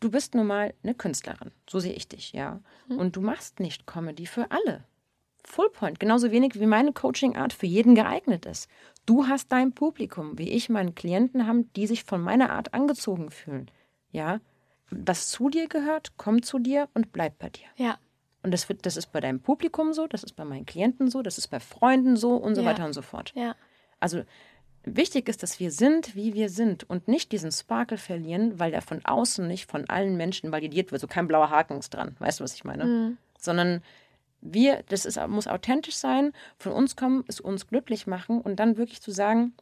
[0.00, 2.98] du bist nun mal eine Künstlerin, so sehe ich dich, ja, mhm.
[2.98, 4.84] und du machst nicht Comedy für alle.
[5.44, 8.68] Full Point, genauso wenig wie meine Coaching-Art für jeden geeignet ist.
[9.06, 13.30] Du hast dein Publikum, wie ich meine Klienten haben, die sich von meiner Art angezogen
[13.30, 13.70] fühlen.
[14.10, 14.40] Ja,
[14.90, 17.66] was zu dir gehört, kommt zu dir und bleibt bei dir.
[17.76, 17.98] Ja.
[18.42, 21.22] Und das, wird, das ist bei deinem Publikum so, das ist bei meinen Klienten so,
[21.22, 22.68] das ist bei Freunden so und so ja.
[22.68, 23.32] weiter und so fort.
[23.34, 23.56] Ja.
[24.00, 24.22] Also
[24.84, 28.82] wichtig ist, dass wir sind, wie wir sind und nicht diesen Sparkle verlieren, weil der
[28.82, 31.00] von außen nicht von allen Menschen validiert wird.
[31.00, 32.16] So kein blauer Haken ist dran.
[32.20, 32.84] Weißt du, was ich meine?
[32.84, 33.18] Mhm.
[33.38, 33.82] Sondern
[34.40, 38.76] wir, das ist, muss authentisch sein, von uns kommen, es uns glücklich machen und dann
[38.76, 39.54] wirklich zu sagen,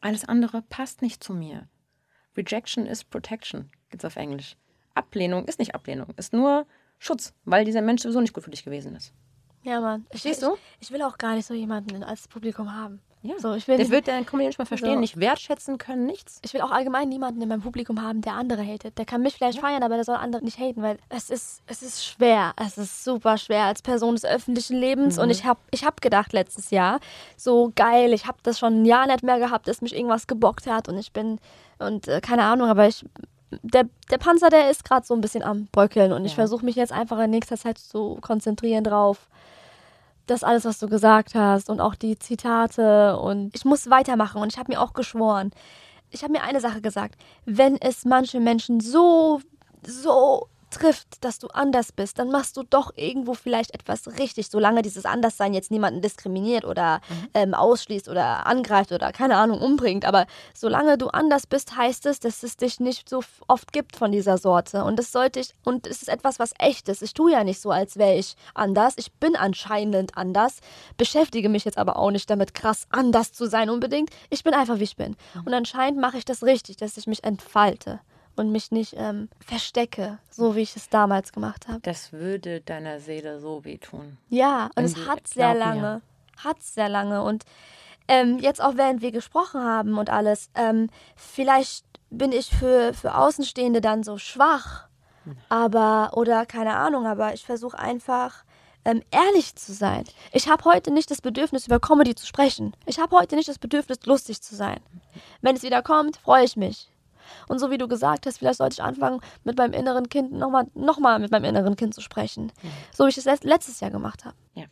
[0.00, 1.68] alles andere passt nicht zu mir.
[2.36, 4.56] Rejection is Protection, geht's auf Englisch.
[4.94, 6.66] Ablehnung ist nicht Ablehnung, ist nur
[7.04, 9.12] Schutz, weil dieser Mensch sowieso nicht gut für dich gewesen ist.
[9.62, 10.06] Ja, Mann.
[10.10, 10.54] Verstehst du?
[10.80, 13.00] Ich, ich will auch gar nicht so jemanden als Publikum haben.
[13.22, 13.38] Ja.
[13.38, 15.00] So, ich will der wird deinen Comedy nicht mal verstehen, so.
[15.00, 16.40] nicht wertschätzen können, nichts.
[16.44, 18.98] Ich will auch allgemein niemanden in meinem Publikum haben, der andere hatet.
[18.98, 19.62] Der kann mich vielleicht ja.
[19.62, 22.52] feiern, aber der soll andere nicht haten, weil es ist, es ist schwer.
[22.56, 25.16] Es ist super schwer als Person des öffentlichen Lebens.
[25.16, 25.22] Mhm.
[25.22, 27.00] Und ich habe ich hab gedacht letztes Jahr,
[27.38, 30.66] so geil, ich habe das schon ein Jahr nicht mehr gehabt, dass mich irgendwas gebockt
[30.66, 31.38] hat und ich bin,
[31.78, 33.06] und äh, keine Ahnung, aber ich
[33.62, 36.26] der, der Panzer, der ist gerade so ein bisschen am Bröckeln und ja.
[36.26, 39.28] ich versuche mich jetzt einfach in nächster Zeit zu konzentrieren drauf,
[40.26, 44.52] das alles, was du gesagt hast und auch die Zitate und ich muss weitermachen und
[44.52, 45.52] ich habe mir auch geschworen.
[46.10, 49.40] Ich habe mir eine Sache gesagt, wenn es manche Menschen so,
[49.84, 54.82] so trifft, dass du anders bist, dann machst du doch irgendwo vielleicht etwas richtig, solange
[54.82, 57.28] dieses Anderssein jetzt niemanden diskriminiert oder mhm.
[57.34, 60.04] ähm, ausschließt oder angreift oder keine Ahnung umbringt.
[60.04, 64.12] Aber solange du anders bist, heißt es, dass es dich nicht so oft gibt von
[64.12, 64.84] dieser Sorte.
[64.84, 67.02] Und das sollte ich, und es ist etwas, was echt ist.
[67.02, 68.94] Ich tue ja nicht so, als wäre ich anders.
[68.96, 70.58] Ich bin anscheinend anders,
[70.96, 74.10] beschäftige mich jetzt aber auch nicht damit, krass anders zu sein unbedingt.
[74.30, 75.16] Ich bin einfach, wie ich bin.
[75.34, 75.42] Mhm.
[75.46, 78.00] Und anscheinend mache ich das richtig, dass ich mich entfalte
[78.36, 81.80] und mich nicht ähm, verstecke, so wie ich es damals gemacht habe.
[81.82, 84.18] Das würde deiner Seele so wehtun.
[84.28, 86.00] Ja, und es hat sehr lange.
[86.36, 87.22] Hat sehr lange.
[87.22, 87.44] Und
[88.08, 93.16] ähm, jetzt auch während wir gesprochen haben und alles, ähm, vielleicht bin ich für, für
[93.16, 94.88] Außenstehende dann so schwach.
[95.48, 98.44] Aber, oder keine Ahnung, aber ich versuche einfach
[98.84, 100.04] ähm, ehrlich zu sein.
[100.32, 102.76] Ich habe heute nicht das Bedürfnis, über Comedy zu sprechen.
[102.86, 104.80] Ich habe heute nicht das Bedürfnis, lustig zu sein.
[105.40, 106.90] Wenn es wieder kommt, freue ich mich.
[107.48, 110.66] Und so wie du gesagt hast, vielleicht sollte ich anfangen, mit meinem inneren Kind nochmal
[110.74, 112.52] noch mal mit meinem inneren Kind zu sprechen.
[112.62, 112.70] Ja.
[112.92, 114.36] So wie ich es letztes Jahr gemacht habe.
[114.54, 114.64] Ja.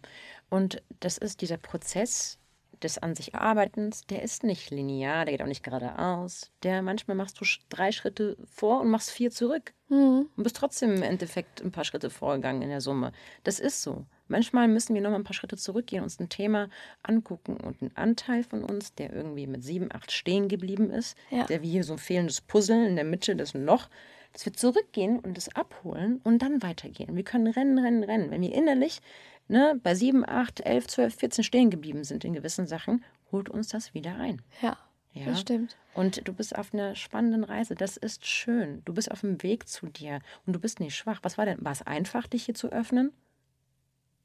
[0.50, 2.38] Und das ist dieser Prozess
[2.82, 6.50] des an sich Arbeitens, der ist nicht linear, der geht auch nicht geradeaus.
[6.62, 9.72] Der manchmal machst du drei Schritte vor und machst vier zurück.
[9.88, 10.28] Mhm.
[10.36, 13.12] Und bist trotzdem im Endeffekt ein paar Schritte vorgegangen in der Summe.
[13.44, 14.04] Das ist so.
[14.28, 16.68] Manchmal müssen wir noch mal ein paar Schritte zurückgehen, uns ein Thema
[17.02, 21.44] angucken und ein Anteil von uns, der irgendwie mit sieben, acht stehen geblieben ist, ja.
[21.44, 23.88] der wie hier so ein fehlendes Puzzle in der Mitte, das Loch,
[24.32, 27.14] dass wir zurückgehen und es abholen und dann weitergehen.
[27.16, 28.30] Wir können rennen, rennen, rennen.
[28.30, 29.00] Wenn wir innerlich
[29.48, 33.68] ne, bei sieben, acht, elf, zwölf, vierzehn stehen geblieben sind in gewissen Sachen, holt uns
[33.68, 34.40] das wieder ein.
[34.60, 34.78] Ja.
[35.14, 35.76] Ja, das stimmt.
[35.92, 37.74] Und du bist auf einer spannenden Reise.
[37.74, 38.80] Das ist schön.
[38.86, 41.20] Du bist auf dem Weg zu dir und du bist nicht schwach.
[41.22, 41.62] Was war denn?
[41.62, 43.12] War es einfach, dich hier zu öffnen?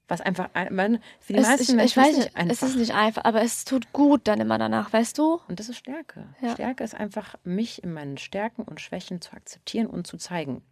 [0.08, 2.54] Was einfach, man, für die es, meisten ich, Menschen ich weiß ist nicht einfach.
[2.54, 5.42] Es ist nicht einfach, aber es tut gut dann immer danach, weißt du?
[5.50, 6.30] Und das ist Stärke.
[6.42, 6.54] Ja.
[6.54, 10.64] Stärke ist einfach, mich in meinen Stärken und Schwächen zu akzeptieren und zu zeigen.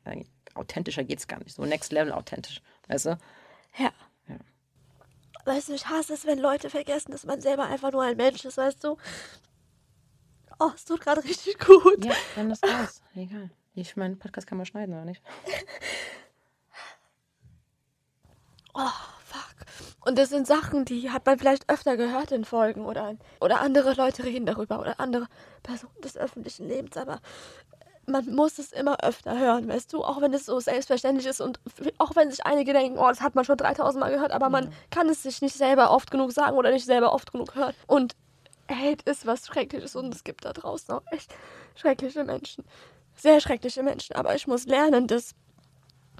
[0.53, 1.53] Authentischer geht es gar nicht.
[1.53, 2.61] So next level authentisch.
[2.87, 3.17] Weißt du?
[3.77, 3.91] Ja.
[4.29, 4.37] ja.
[5.43, 8.45] Weißt du, ich hasse es, wenn Leute vergessen, dass man selber einfach nur ein Mensch
[8.45, 8.95] ist, weißt du?
[10.59, 12.05] Oh, es tut gerade richtig gut.
[12.05, 13.01] Ja, dann ist raus.
[13.13, 13.49] Egal.
[13.73, 15.21] Ich meine, Podcast kann man schneiden, oder nicht?
[18.73, 18.89] oh,
[20.05, 23.93] und das sind Sachen, die hat man vielleicht öfter gehört in Folgen oder, oder andere
[23.93, 25.27] Leute reden darüber oder andere
[25.63, 27.19] Personen des öffentlichen Lebens, aber
[28.07, 31.59] man muss es immer öfter hören, weißt du, auch wenn es so selbstverständlich ist und
[31.97, 34.71] auch wenn sich einige denken, oh, das hat man schon 3000 Mal gehört, aber man
[34.91, 37.73] kann es sich nicht selber oft genug sagen oder nicht selber oft genug hören.
[37.87, 38.15] Und
[38.69, 41.33] Hate ist was Schreckliches und es gibt da draußen auch echt
[41.75, 42.63] schreckliche Menschen.
[43.15, 45.33] Sehr schreckliche Menschen, aber ich muss lernen, dass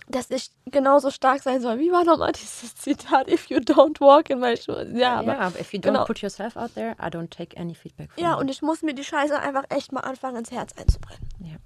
[0.08, 1.80] dass ich genauso stark sein soll.
[1.80, 3.30] Wie war nochmal dieses Zitat?
[3.30, 4.88] If you don't walk in my shoes.
[4.94, 6.06] Ja, aber, yeah, if you don't genau.
[6.06, 8.40] put yourself out there, I don't take any feedback from Ja, you.
[8.40, 11.28] und ich muss mir die Scheiße einfach echt mal anfangen, ins Herz einzubrennen.
[11.40, 11.58] Ja.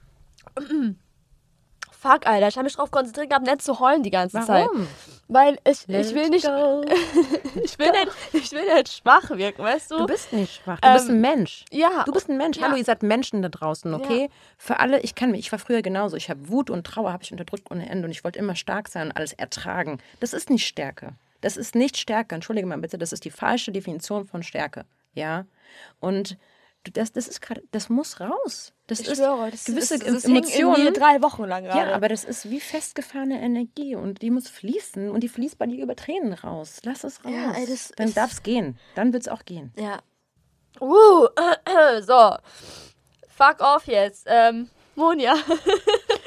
[2.01, 2.47] fuck, Alter.
[2.47, 4.47] Ich habe mich darauf konzentriert gehabt, nicht zu heulen die ganze Warum?
[4.87, 4.87] Zeit.
[5.27, 9.91] Weil ich, Let ich will nicht, ich will nicht, ich will nicht schwach wirken, weißt
[9.91, 9.97] du?
[9.99, 11.65] Du bist nicht schwach, du bist Ähm, ein Mensch.
[11.71, 12.03] ja.
[12.05, 12.57] Du bist ein Mensch.
[12.57, 12.67] Ja.
[12.67, 14.29] Hallo, ihr seid Menschen da draußen, okay?
[14.57, 16.15] Für alle, ich kann mich, ich war früher genauso.
[16.17, 18.87] Ich habe Wut und Trauer habe ich unterdrückt ohne Ende und ich wollte immer stark
[18.87, 19.99] sein und alles ertragen.
[20.19, 21.13] Das ist nicht Stärke.
[21.41, 22.35] Das ist nicht Stärke.
[22.35, 24.85] Entschuldige mal bitte, das ist die falsche Definition von Stärke.
[25.13, 25.45] Ja?
[25.99, 26.37] Und
[26.91, 28.73] das, das ist gerade, das muss raus.
[28.87, 30.83] Das Ich ist schwöre, das, gewisse das, das Emotionen.
[30.83, 31.89] mir drei Wochen lang gerade.
[31.89, 35.65] Ja, aber das ist wie festgefahrene Energie und die muss fließen und die fließt bei
[35.67, 36.79] dir über Tränen raus.
[36.83, 37.31] Lass es raus.
[37.33, 37.65] Ja, ey,
[37.97, 38.77] Dann ist- darf es gehen.
[38.95, 39.71] Dann wird es auch gehen.
[39.77, 39.99] Ja.
[40.81, 41.27] Uh,
[42.01, 42.35] so.
[43.29, 44.25] Fuck off jetzt.
[44.27, 45.35] Ähm, Monja.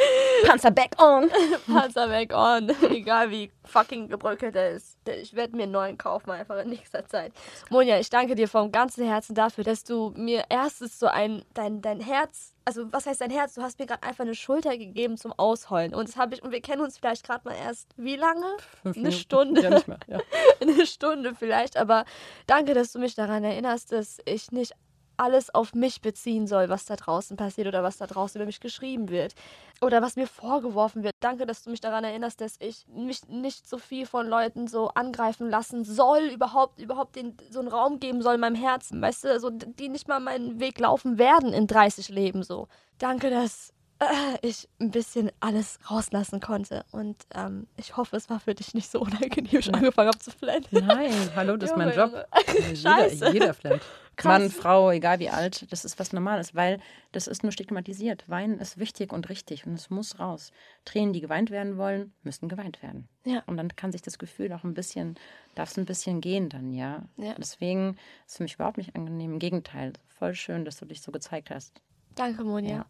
[0.47, 1.31] Panzer back on.
[1.67, 2.71] Panzer weg on.
[2.91, 4.99] Egal wie fucking gebröckelt er ist.
[5.07, 7.33] Ich werde mir einen neuen kaufen, einfach in nächster Zeit.
[7.71, 11.83] Monja, ich danke dir vom ganzen Herzen dafür, dass du mir erstens so ein, dein,
[11.83, 13.55] dein Herz, also was heißt dein Herz?
[13.55, 15.95] Du hast mir gerade einfach eine Schulter gegeben zum Ausheulen.
[15.95, 18.47] Und das habe ich, und wir kennen uns vielleicht gerade mal erst, wie lange?
[18.85, 19.63] Eine Stunde.
[19.63, 19.99] Ja, nicht mehr.
[20.07, 20.21] Ja.
[20.61, 22.05] eine Stunde vielleicht, aber
[22.47, 24.75] danke, dass du mich daran erinnerst, dass ich nicht
[25.23, 28.59] alles auf mich beziehen soll, was da draußen passiert oder was da draußen über mich
[28.59, 29.35] geschrieben wird
[29.81, 31.15] oder was mir vorgeworfen wird.
[31.21, 34.89] Danke, dass du mich daran erinnerst, dass ich mich nicht so viel von Leuten so
[34.89, 39.25] angreifen lassen soll, überhaupt überhaupt den, so einen Raum geben soll in meinem Herzen, weißt
[39.25, 42.67] du, so die nicht mal meinen Weg laufen werden in 30 Leben so.
[42.99, 43.73] Danke, dass
[44.43, 48.91] ich ein bisschen alles rauslassen konnte und ähm, ich hoffe, es war für dich nicht
[48.91, 50.67] so unangenehm, ich angefangen habe zu flennen.
[50.71, 52.13] Nein, hallo, das ist mein Job.
[52.55, 52.77] Junge.
[52.77, 53.15] Scheiße.
[53.27, 53.83] Jeder, jeder flennt.
[54.25, 56.81] Mann, Frau, egal wie alt, das ist was Normales, weil
[57.13, 58.29] das ist nur stigmatisiert.
[58.29, 60.53] Weinen ist wichtig und richtig und es muss raus.
[60.85, 63.09] Tränen, die geweint werden wollen, müssen geweint werden.
[63.25, 63.43] Ja.
[63.47, 65.17] Und dann kann sich das Gefühl auch ein bisschen,
[65.55, 67.07] darf es ein bisschen gehen dann, ja.
[67.17, 67.35] Ja.
[67.39, 69.33] Deswegen ist es für mich überhaupt nicht angenehm.
[69.33, 71.81] Im Gegenteil, voll schön, dass du dich so gezeigt hast.
[72.15, 72.77] Danke, Monja.
[72.77, 72.87] Ja.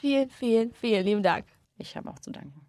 [0.00, 1.46] Vielen, vielen, vielen lieben Dank.
[1.78, 2.60] Ich habe auch zu danken.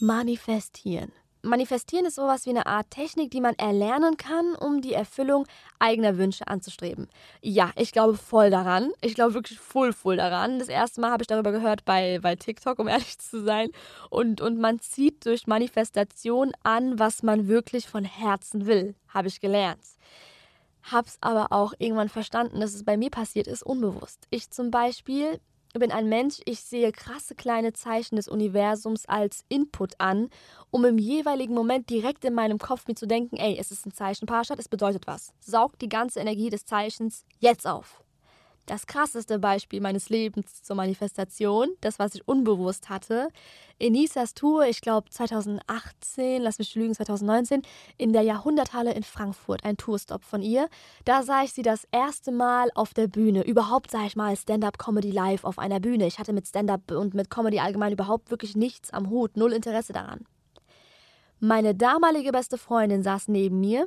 [0.00, 1.12] Manifestieren.
[1.46, 5.46] Manifestieren ist sowas wie eine Art Technik, die man erlernen kann, um die Erfüllung
[5.78, 7.08] eigener Wünsche anzustreben.
[7.40, 8.90] Ja, ich glaube voll daran.
[9.00, 10.58] Ich glaube wirklich voll, voll daran.
[10.58, 13.70] Das erste Mal habe ich darüber gehört bei, bei TikTok, um ehrlich zu sein.
[14.10, 19.40] Und, und man zieht durch Manifestation an, was man wirklich von Herzen will, habe ich
[19.40, 19.80] gelernt.
[20.90, 24.26] Hab's aber auch irgendwann verstanden, dass es bei mir passiert ist, unbewusst.
[24.30, 25.40] Ich zum Beispiel
[25.78, 30.30] bin ein Mensch, ich sehe krasse kleine Zeichen des Universums als Input an,
[30.70, 33.92] um im jeweiligen Moment direkt in meinem Kopf mir zu denken, ey, es ist ein
[33.92, 35.34] Zeichen Parshad, es bedeutet was.
[35.40, 38.02] Saugt die ganze Energie des Zeichens jetzt auf.
[38.66, 43.28] Das krasseste Beispiel meines Lebens zur Manifestation, das, was ich unbewusst hatte,
[43.78, 47.62] Enisas Tour, ich glaube 2018, lass mich lügen, 2019,
[47.96, 50.68] in der Jahrhunderthalle in Frankfurt, ein Tourstop von ihr.
[51.04, 53.44] Da sah ich sie das erste Mal auf der Bühne.
[53.44, 56.08] Überhaupt sah ich mal Stand-up-Comedy live auf einer Bühne.
[56.08, 59.92] Ich hatte mit Stand-up und mit Comedy allgemein überhaupt wirklich nichts am Hut, null Interesse
[59.92, 60.26] daran.
[61.38, 63.86] Meine damalige beste Freundin saß neben mir.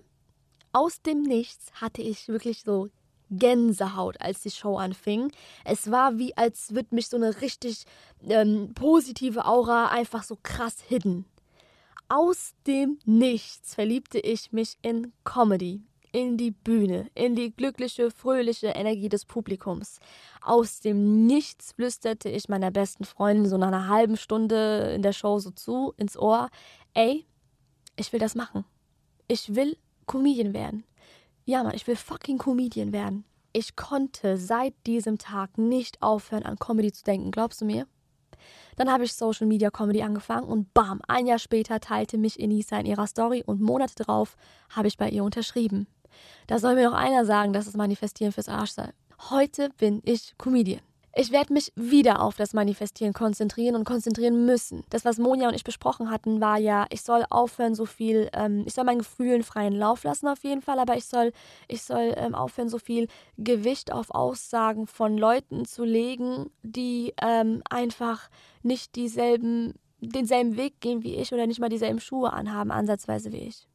[0.72, 2.88] Aus dem Nichts hatte ich wirklich so
[3.30, 5.32] Gänsehaut, als die Show anfing.
[5.66, 7.86] Es war wie, als würde mich so eine richtig
[8.28, 11.26] ähm, positive Aura einfach so krass hidden.
[12.08, 18.70] Aus dem Nichts verliebte ich mich in Comedy, in die Bühne, in die glückliche, fröhliche
[18.70, 20.00] Energie des Publikums.
[20.42, 25.14] Aus dem Nichts flüsterte ich meiner besten Freundin so nach einer halben Stunde in der
[25.14, 26.50] Show so zu, ins Ohr,
[26.96, 27.26] ey,
[27.96, 28.66] ich will das machen.
[29.28, 30.84] Ich will Comedian werden.
[31.50, 33.26] Ja, Mann, ich will fucking Comedian werden.
[33.54, 37.32] Ich konnte seit diesem Tag nicht aufhören, an Comedy zu denken.
[37.32, 37.88] Glaubst du mir?
[38.76, 42.78] Dann habe ich Social Media Comedy angefangen und bam, ein Jahr später teilte mich Enisa
[42.78, 44.38] in ihrer Story und Monate darauf
[44.70, 45.88] habe ich bei ihr unterschrieben.
[46.46, 48.92] Da soll mir noch einer sagen, dass das Manifestieren fürs Arsch sei.
[49.32, 50.82] Heute bin ich Comedian.
[51.16, 54.84] Ich werde mich wieder auf das Manifestieren konzentrieren und konzentrieren müssen.
[54.90, 58.64] Das, was Monja und ich besprochen hatten, war ja, ich soll aufhören, so viel, ähm,
[58.68, 61.32] ich soll meinen Gefühlen freien Lauf lassen auf jeden Fall, aber ich soll,
[61.68, 67.64] ich soll ähm, aufhören, so viel Gewicht auf Aussagen von Leuten zu legen, die ähm,
[67.70, 68.30] einfach
[68.62, 73.48] nicht dieselben, denselben Weg gehen wie ich oder nicht mal dieselben Schuhe anhaben, ansatzweise wie
[73.48, 73.69] ich.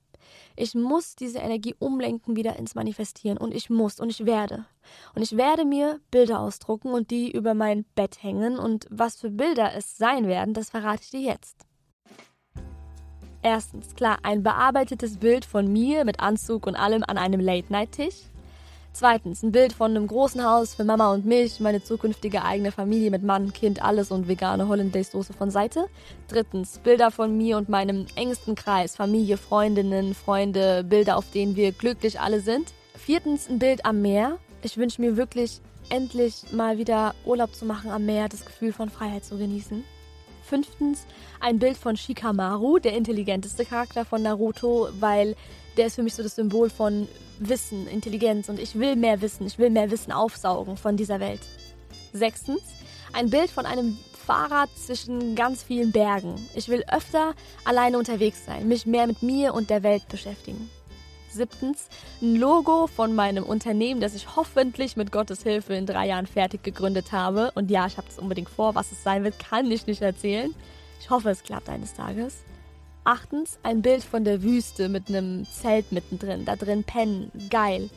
[0.57, 4.67] Ich muss diese Energie umlenken wieder ins Manifestieren und ich muss und ich werde.
[5.15, 9.31] Und ich werde mir Bilder ausdrucken und die über mein Bett hängen und was für
[9.31, 11.67] Bilder es sein werden, das verrate ich dir jetzt.
[13.43, 18.31] Erstens, klar, ein bearbeitetes Bild von mir mit Anzug und allem an einem Late-Night-Tisch.
[18.97, 23.11] Zweitens, ein Bild von einem großen Haus für Mama und mich, meine zukünftige eigene Familie
[23.11, 25.87] mit Mann, Kind, alles und vegane Hollandaise-Soße von Seite.
[26.29, 31.73] Drittens, Bilder von mir und meinem engsten Kreis, Familie, Freundinnen, Freunde, Bilder, auf denen wir
[31.73, 32.73] glücklich alle sind.
[32.95, 34.39] Viertens, ein Bild am Meer.
[34.63, 38.91] Ich wünsche mir wirklich endlich mal wieder Urlaub zu machen am Meer, das Gefühl von
[38.91, 39.83] Freiheit zu genießen.
[40.45, 41.05] Fünftens,
[41.41, 45.35] ein Bild von Shikamaru, der intelligenteste Charakter von Naruto, weil
[45.77, 47.09] der ist für mich so das Symbol von
[47.39, 51.41] Wissen, Intelligenz und ich will mehr wissen, ich will mehr Wissen aufsaugen von dieser Welt.
[52.13, 52.63] Sechstens,
[53.13, 56.35] ein Bild von einem Fahrrad zwischen ganz vielen Bergen.
[56.55, 60.71] Ich will öfter alleine unterwegs sein, mich mehr mit mir und der Welt beschäftigen.
[61.29, 61.89] Siebtens,
[62.23, 66.63] ein Logo von meinem Unternehmen, das ich hoffentlich mit Gottes Hilfe in drei Jahren fertig
[66.63, 67.51] gegründet habe.
[67.57, 68.77] Und ja, ich habe das unbedingt vor.
[68.77, 70.55] Was es sein wird, kann ich nicht erzählen.
[71.01, 72.45] Ich hoffe, es klappt eines Tages.
[73.05, 76.47] Achtens, ein Bild von der Wüste mit einem Zelt mittendrin.
[76.47, 77.31] Da drin pennen.
[77.51, 77.91] Geil.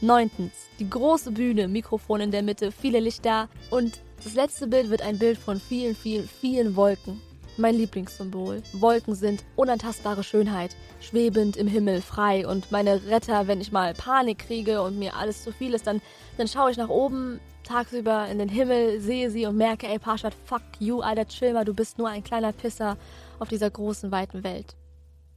[0.00, 3.48] Neuntens, die große Bühne, Mikrofon in der Mitte, viele Lichter.
[3.70, 7.20] Und das letzte Bild wird ein Bild von vielen, vielen, vielen Wolken.
[7.56, 8.62] Mein Lieblingssymbol.
[8.72, 12.44] Wolken sind unantastbare Schönheit, schwebend im Himmel, frei.
[12.44, 16.00] Und meine Retter, wenn ich mal Panik kriege und mir alles zu viel ist, dann,
[16.36, 20.34] dann schaue ich nach oben, tagsüber in den Himmel, sehe sie und merke, ey Parshad,
[20.44, 22.96] fuck you, alter chill mal, du bist nur ein kleiner Pisser
[23.42, 24.76] auf dieser großen, weiten Welt.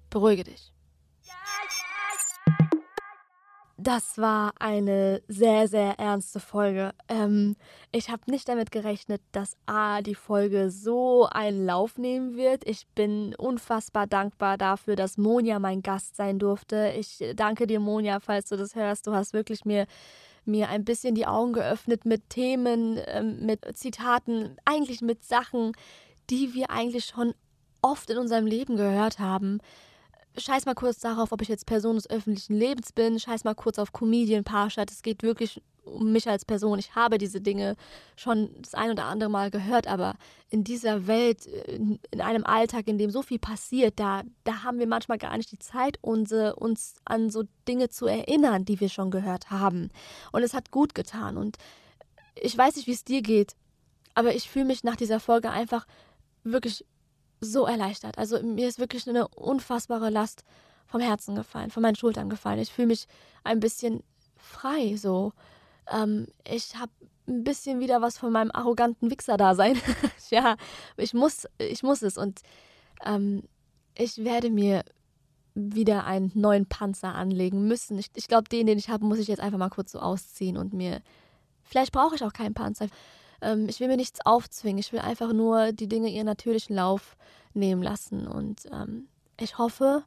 [0.09, 0.71] Beruhige dich.
[3.77, 6.93] Das war eine sehr, sehr ernste Folge.
[7.09, 7.55] Ähm,
[7.91, 12.67] ich habe nicht damit gerechnet, dass A, die Folge so einen Lauf nehmen wird.
[12.67, 16.93] Ich bin unfassbar dankbar dafür, dass Monja mein Gast sein durfte.
[16.97, 19.07] Ich danke dir, Monja, falls du das hörst.
[19.07, 19.87] Du hast wirklich mir
[20.47, 25.71] mir ein bisschen die Augen geöffnet mit Themen, ähm, mit Zitaten, eigentlich mit Sachen,
[26.29, 27.33] die wir eigentlich schon
[27.85, 29.59] oft in unserem Leben gehört haben.
[30.37, 33.19] Scheiß mal kurz darauf, ob ich jetzt Person des öffentlichen Lebens bin.
[33.19, 34.91] Scheiß mal kurz auf Comedian Parshad.
[34.91, 36.79] Es geht wirklich um mich als Person.
[36.79, 37.75] Ich habe diese Dinge
[38.15, 40.15] schon das ein oder andere Mal gehört, aber
[40.49, 44.87] in dieser Welt, in einem Alltag, in dem so viel passiert, da, da haben wir
[44.87, 49.11] manchmal gar nicht die Zeit, unsere, uns an so Dinge zu erinnern, die wir schon
[49.11, 49.89] gehört haben.
[50.31, 51.37] Und es hat gut getan.
[51.37, 51.57] Und
[52.35, 53.55] ich weiß nicht, wie es dir geht,
[54.15, 55.85] aber ich fühle mich nach dieser Folge einfach
[56.43, 56.83] wirklich
[57.41, 58.17] so erleichtert.
[58.17, 60.43] Also mir ist wirklich eine unfassbare Last
[60.87, 62.59] vom Herzen gefallen, von meinen Schultern gefallen.
[62.59, 63.07] Ich fühle mich
[63.43, 64.03] ein bisschen
[64.37, 65.33] frei so.
[65.91, 66.91] Ähm, ich habe
[67.27, 69.79] ein bisschen wieder was von meinem arroganten Wichser-Dasein.
[70.29, 70.55] ja,
[70.97, 72.41] ich muss, ich muss es und
[73.03, 73.43] ähm,
[73.97, 74.83] ich werde mir
[75.55, 77.97] wieder einen neuen Panzer anlegen müssen.
[77.97, 80.57] Ich, ich glaube, den, den ich habe, muss ich jetzt einfach mal kurz so ausziehen
[80.57, 81.01] und mir.
[81.63, 82.87] Vielleicht brauche ich auch keinen Panzer.
[83.41, 84.79] Ähm, ich will mir nichts aufzwingen.
[84.79, 87.15] Ich will einfach nur die Dinge ihren natürlichen Lauf
[87.53, 88.27] nehmen lassen.
[88.27, 89.07] Und ähm,
[89.39, 90.03] ich hoffe,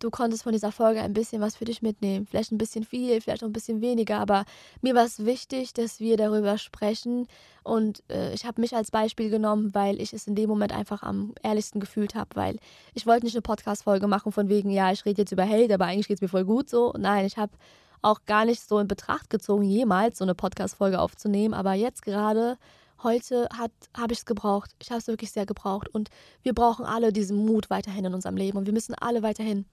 [0.00, 2.26] du konntest von dieser Folge ein bisschen was für dich mitnehmen.
[2.26, 4.44] Vielleicht ein bisschen viel, vielleicht auch ein bisschen weniger, aber
[4.80, 7.28] mir war es wichtig, dass wir darüber sprechen.
[7.62, 11.02] Und äh, ich habe mich als Beispiel genommen, weil ich es in dem Moment einfach
[11.02, 12.58] am ehrlichsten gefühlt habe, weil
[12.94, 15.84] ich wollte nicht eine Podcast-Folge machen von wegen, ja, ich rede jetzt über Hate, aber
[15.84, 16.94] eigentlich geht es mir voll gut so.
[16.98, 17.52] Nein, ich habe
[18.02, 22.58] auch gar nicht so in Betracht gezogen, jemals so eine Podcast-Folge aufzunehmen, aber jetzt gerade
[23.02, 23.48] heute
[23.96, 24.72] habe ich es gebraucht.
[24.80, 25.88] Ich habe es wirklich sehr gebraucht.
[25.88, 26.10] Und
[26.42, 28.58] wir brauchen alle diesen Mut weiterhin in unserem Leben.
[28.58, 29.64] Und wir müssen alle weiterhin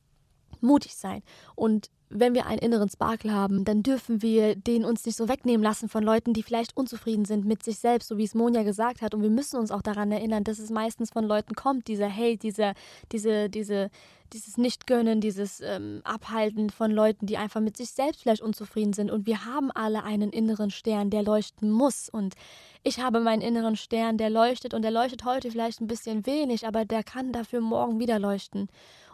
[0.62, 1.24] mutig sein.
[1.56, 5.64] Und wenn wir einen inneren Sparkle haben, dann dürfen wir den uns nicht so wegnehmen
[5.64, 9.02] lassen von Leuten, die vielleicht unzufrieden sind mit sich selbst, so wie es Monja gesagt
[9.02, 9.14] hat.
[9.14, 12.38] Und wir müssen uns auch daran erinnern, dass es meistens von Leuten kommt, dieser Hate,
[12.38, 12.74] dieser,
[13.12, 13.90] diese, diese,
[14.32, 19.12] dieses Nicht-Gönnen, dieses ähm, Abhalten von Leuten, die einfach mit sich selbst vielleicht unzufrieden sind.
[19.12, 22.08] Und wir haben alle einen inneren Stern, der leuchten muss.
[22.08, 22.36] Und
[22.84, 26.66] ich habe meinen inneren Stern, der leuchtet und der leuchtet heute vielleicht ein bisschen wenig,
[26.66, 28.70] aber der kann dafür morgen wieder leuchten.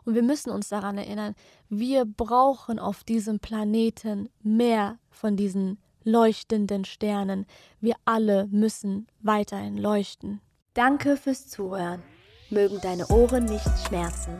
[0.06, 1.36] Und wir müssen uns daran erinnern,
[1.70, 7.46] wir brauchen auf diesem Planeten mehr von diesen leuchtenden Sternen.
[7.80, 10.42] Wir alle müssen weiterhin leuchten.
[10.74, 12.02] Danke fürs Zuhören.
[12.50, 14.38] Mögen deine Ohren nicht schmerzen.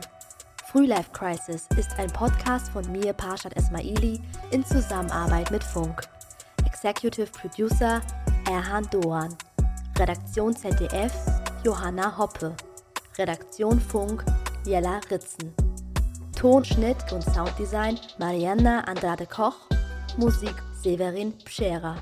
[0.70, 6.02] Frühlife Crisis ist ein Podcast von mir, Parshad Esmaili, in Zusammenarbeit mit Funk.
[6.66, 8.02] Executive Producer
[8.50, 9.36] Erhan Doan.
[9.96, 11.14] Redaktion ZDF
[11.64, 12.56] Johanna Hoppe.
[13.16, 14.24] Redaktion Funk
[14.66, 15.52] Jella Ritzen.
[16.34, 19.68] Tonschnitt und Sounddesign Marianna Andrade Koch.
[20.16, 21.96] Musik Severin Pschera.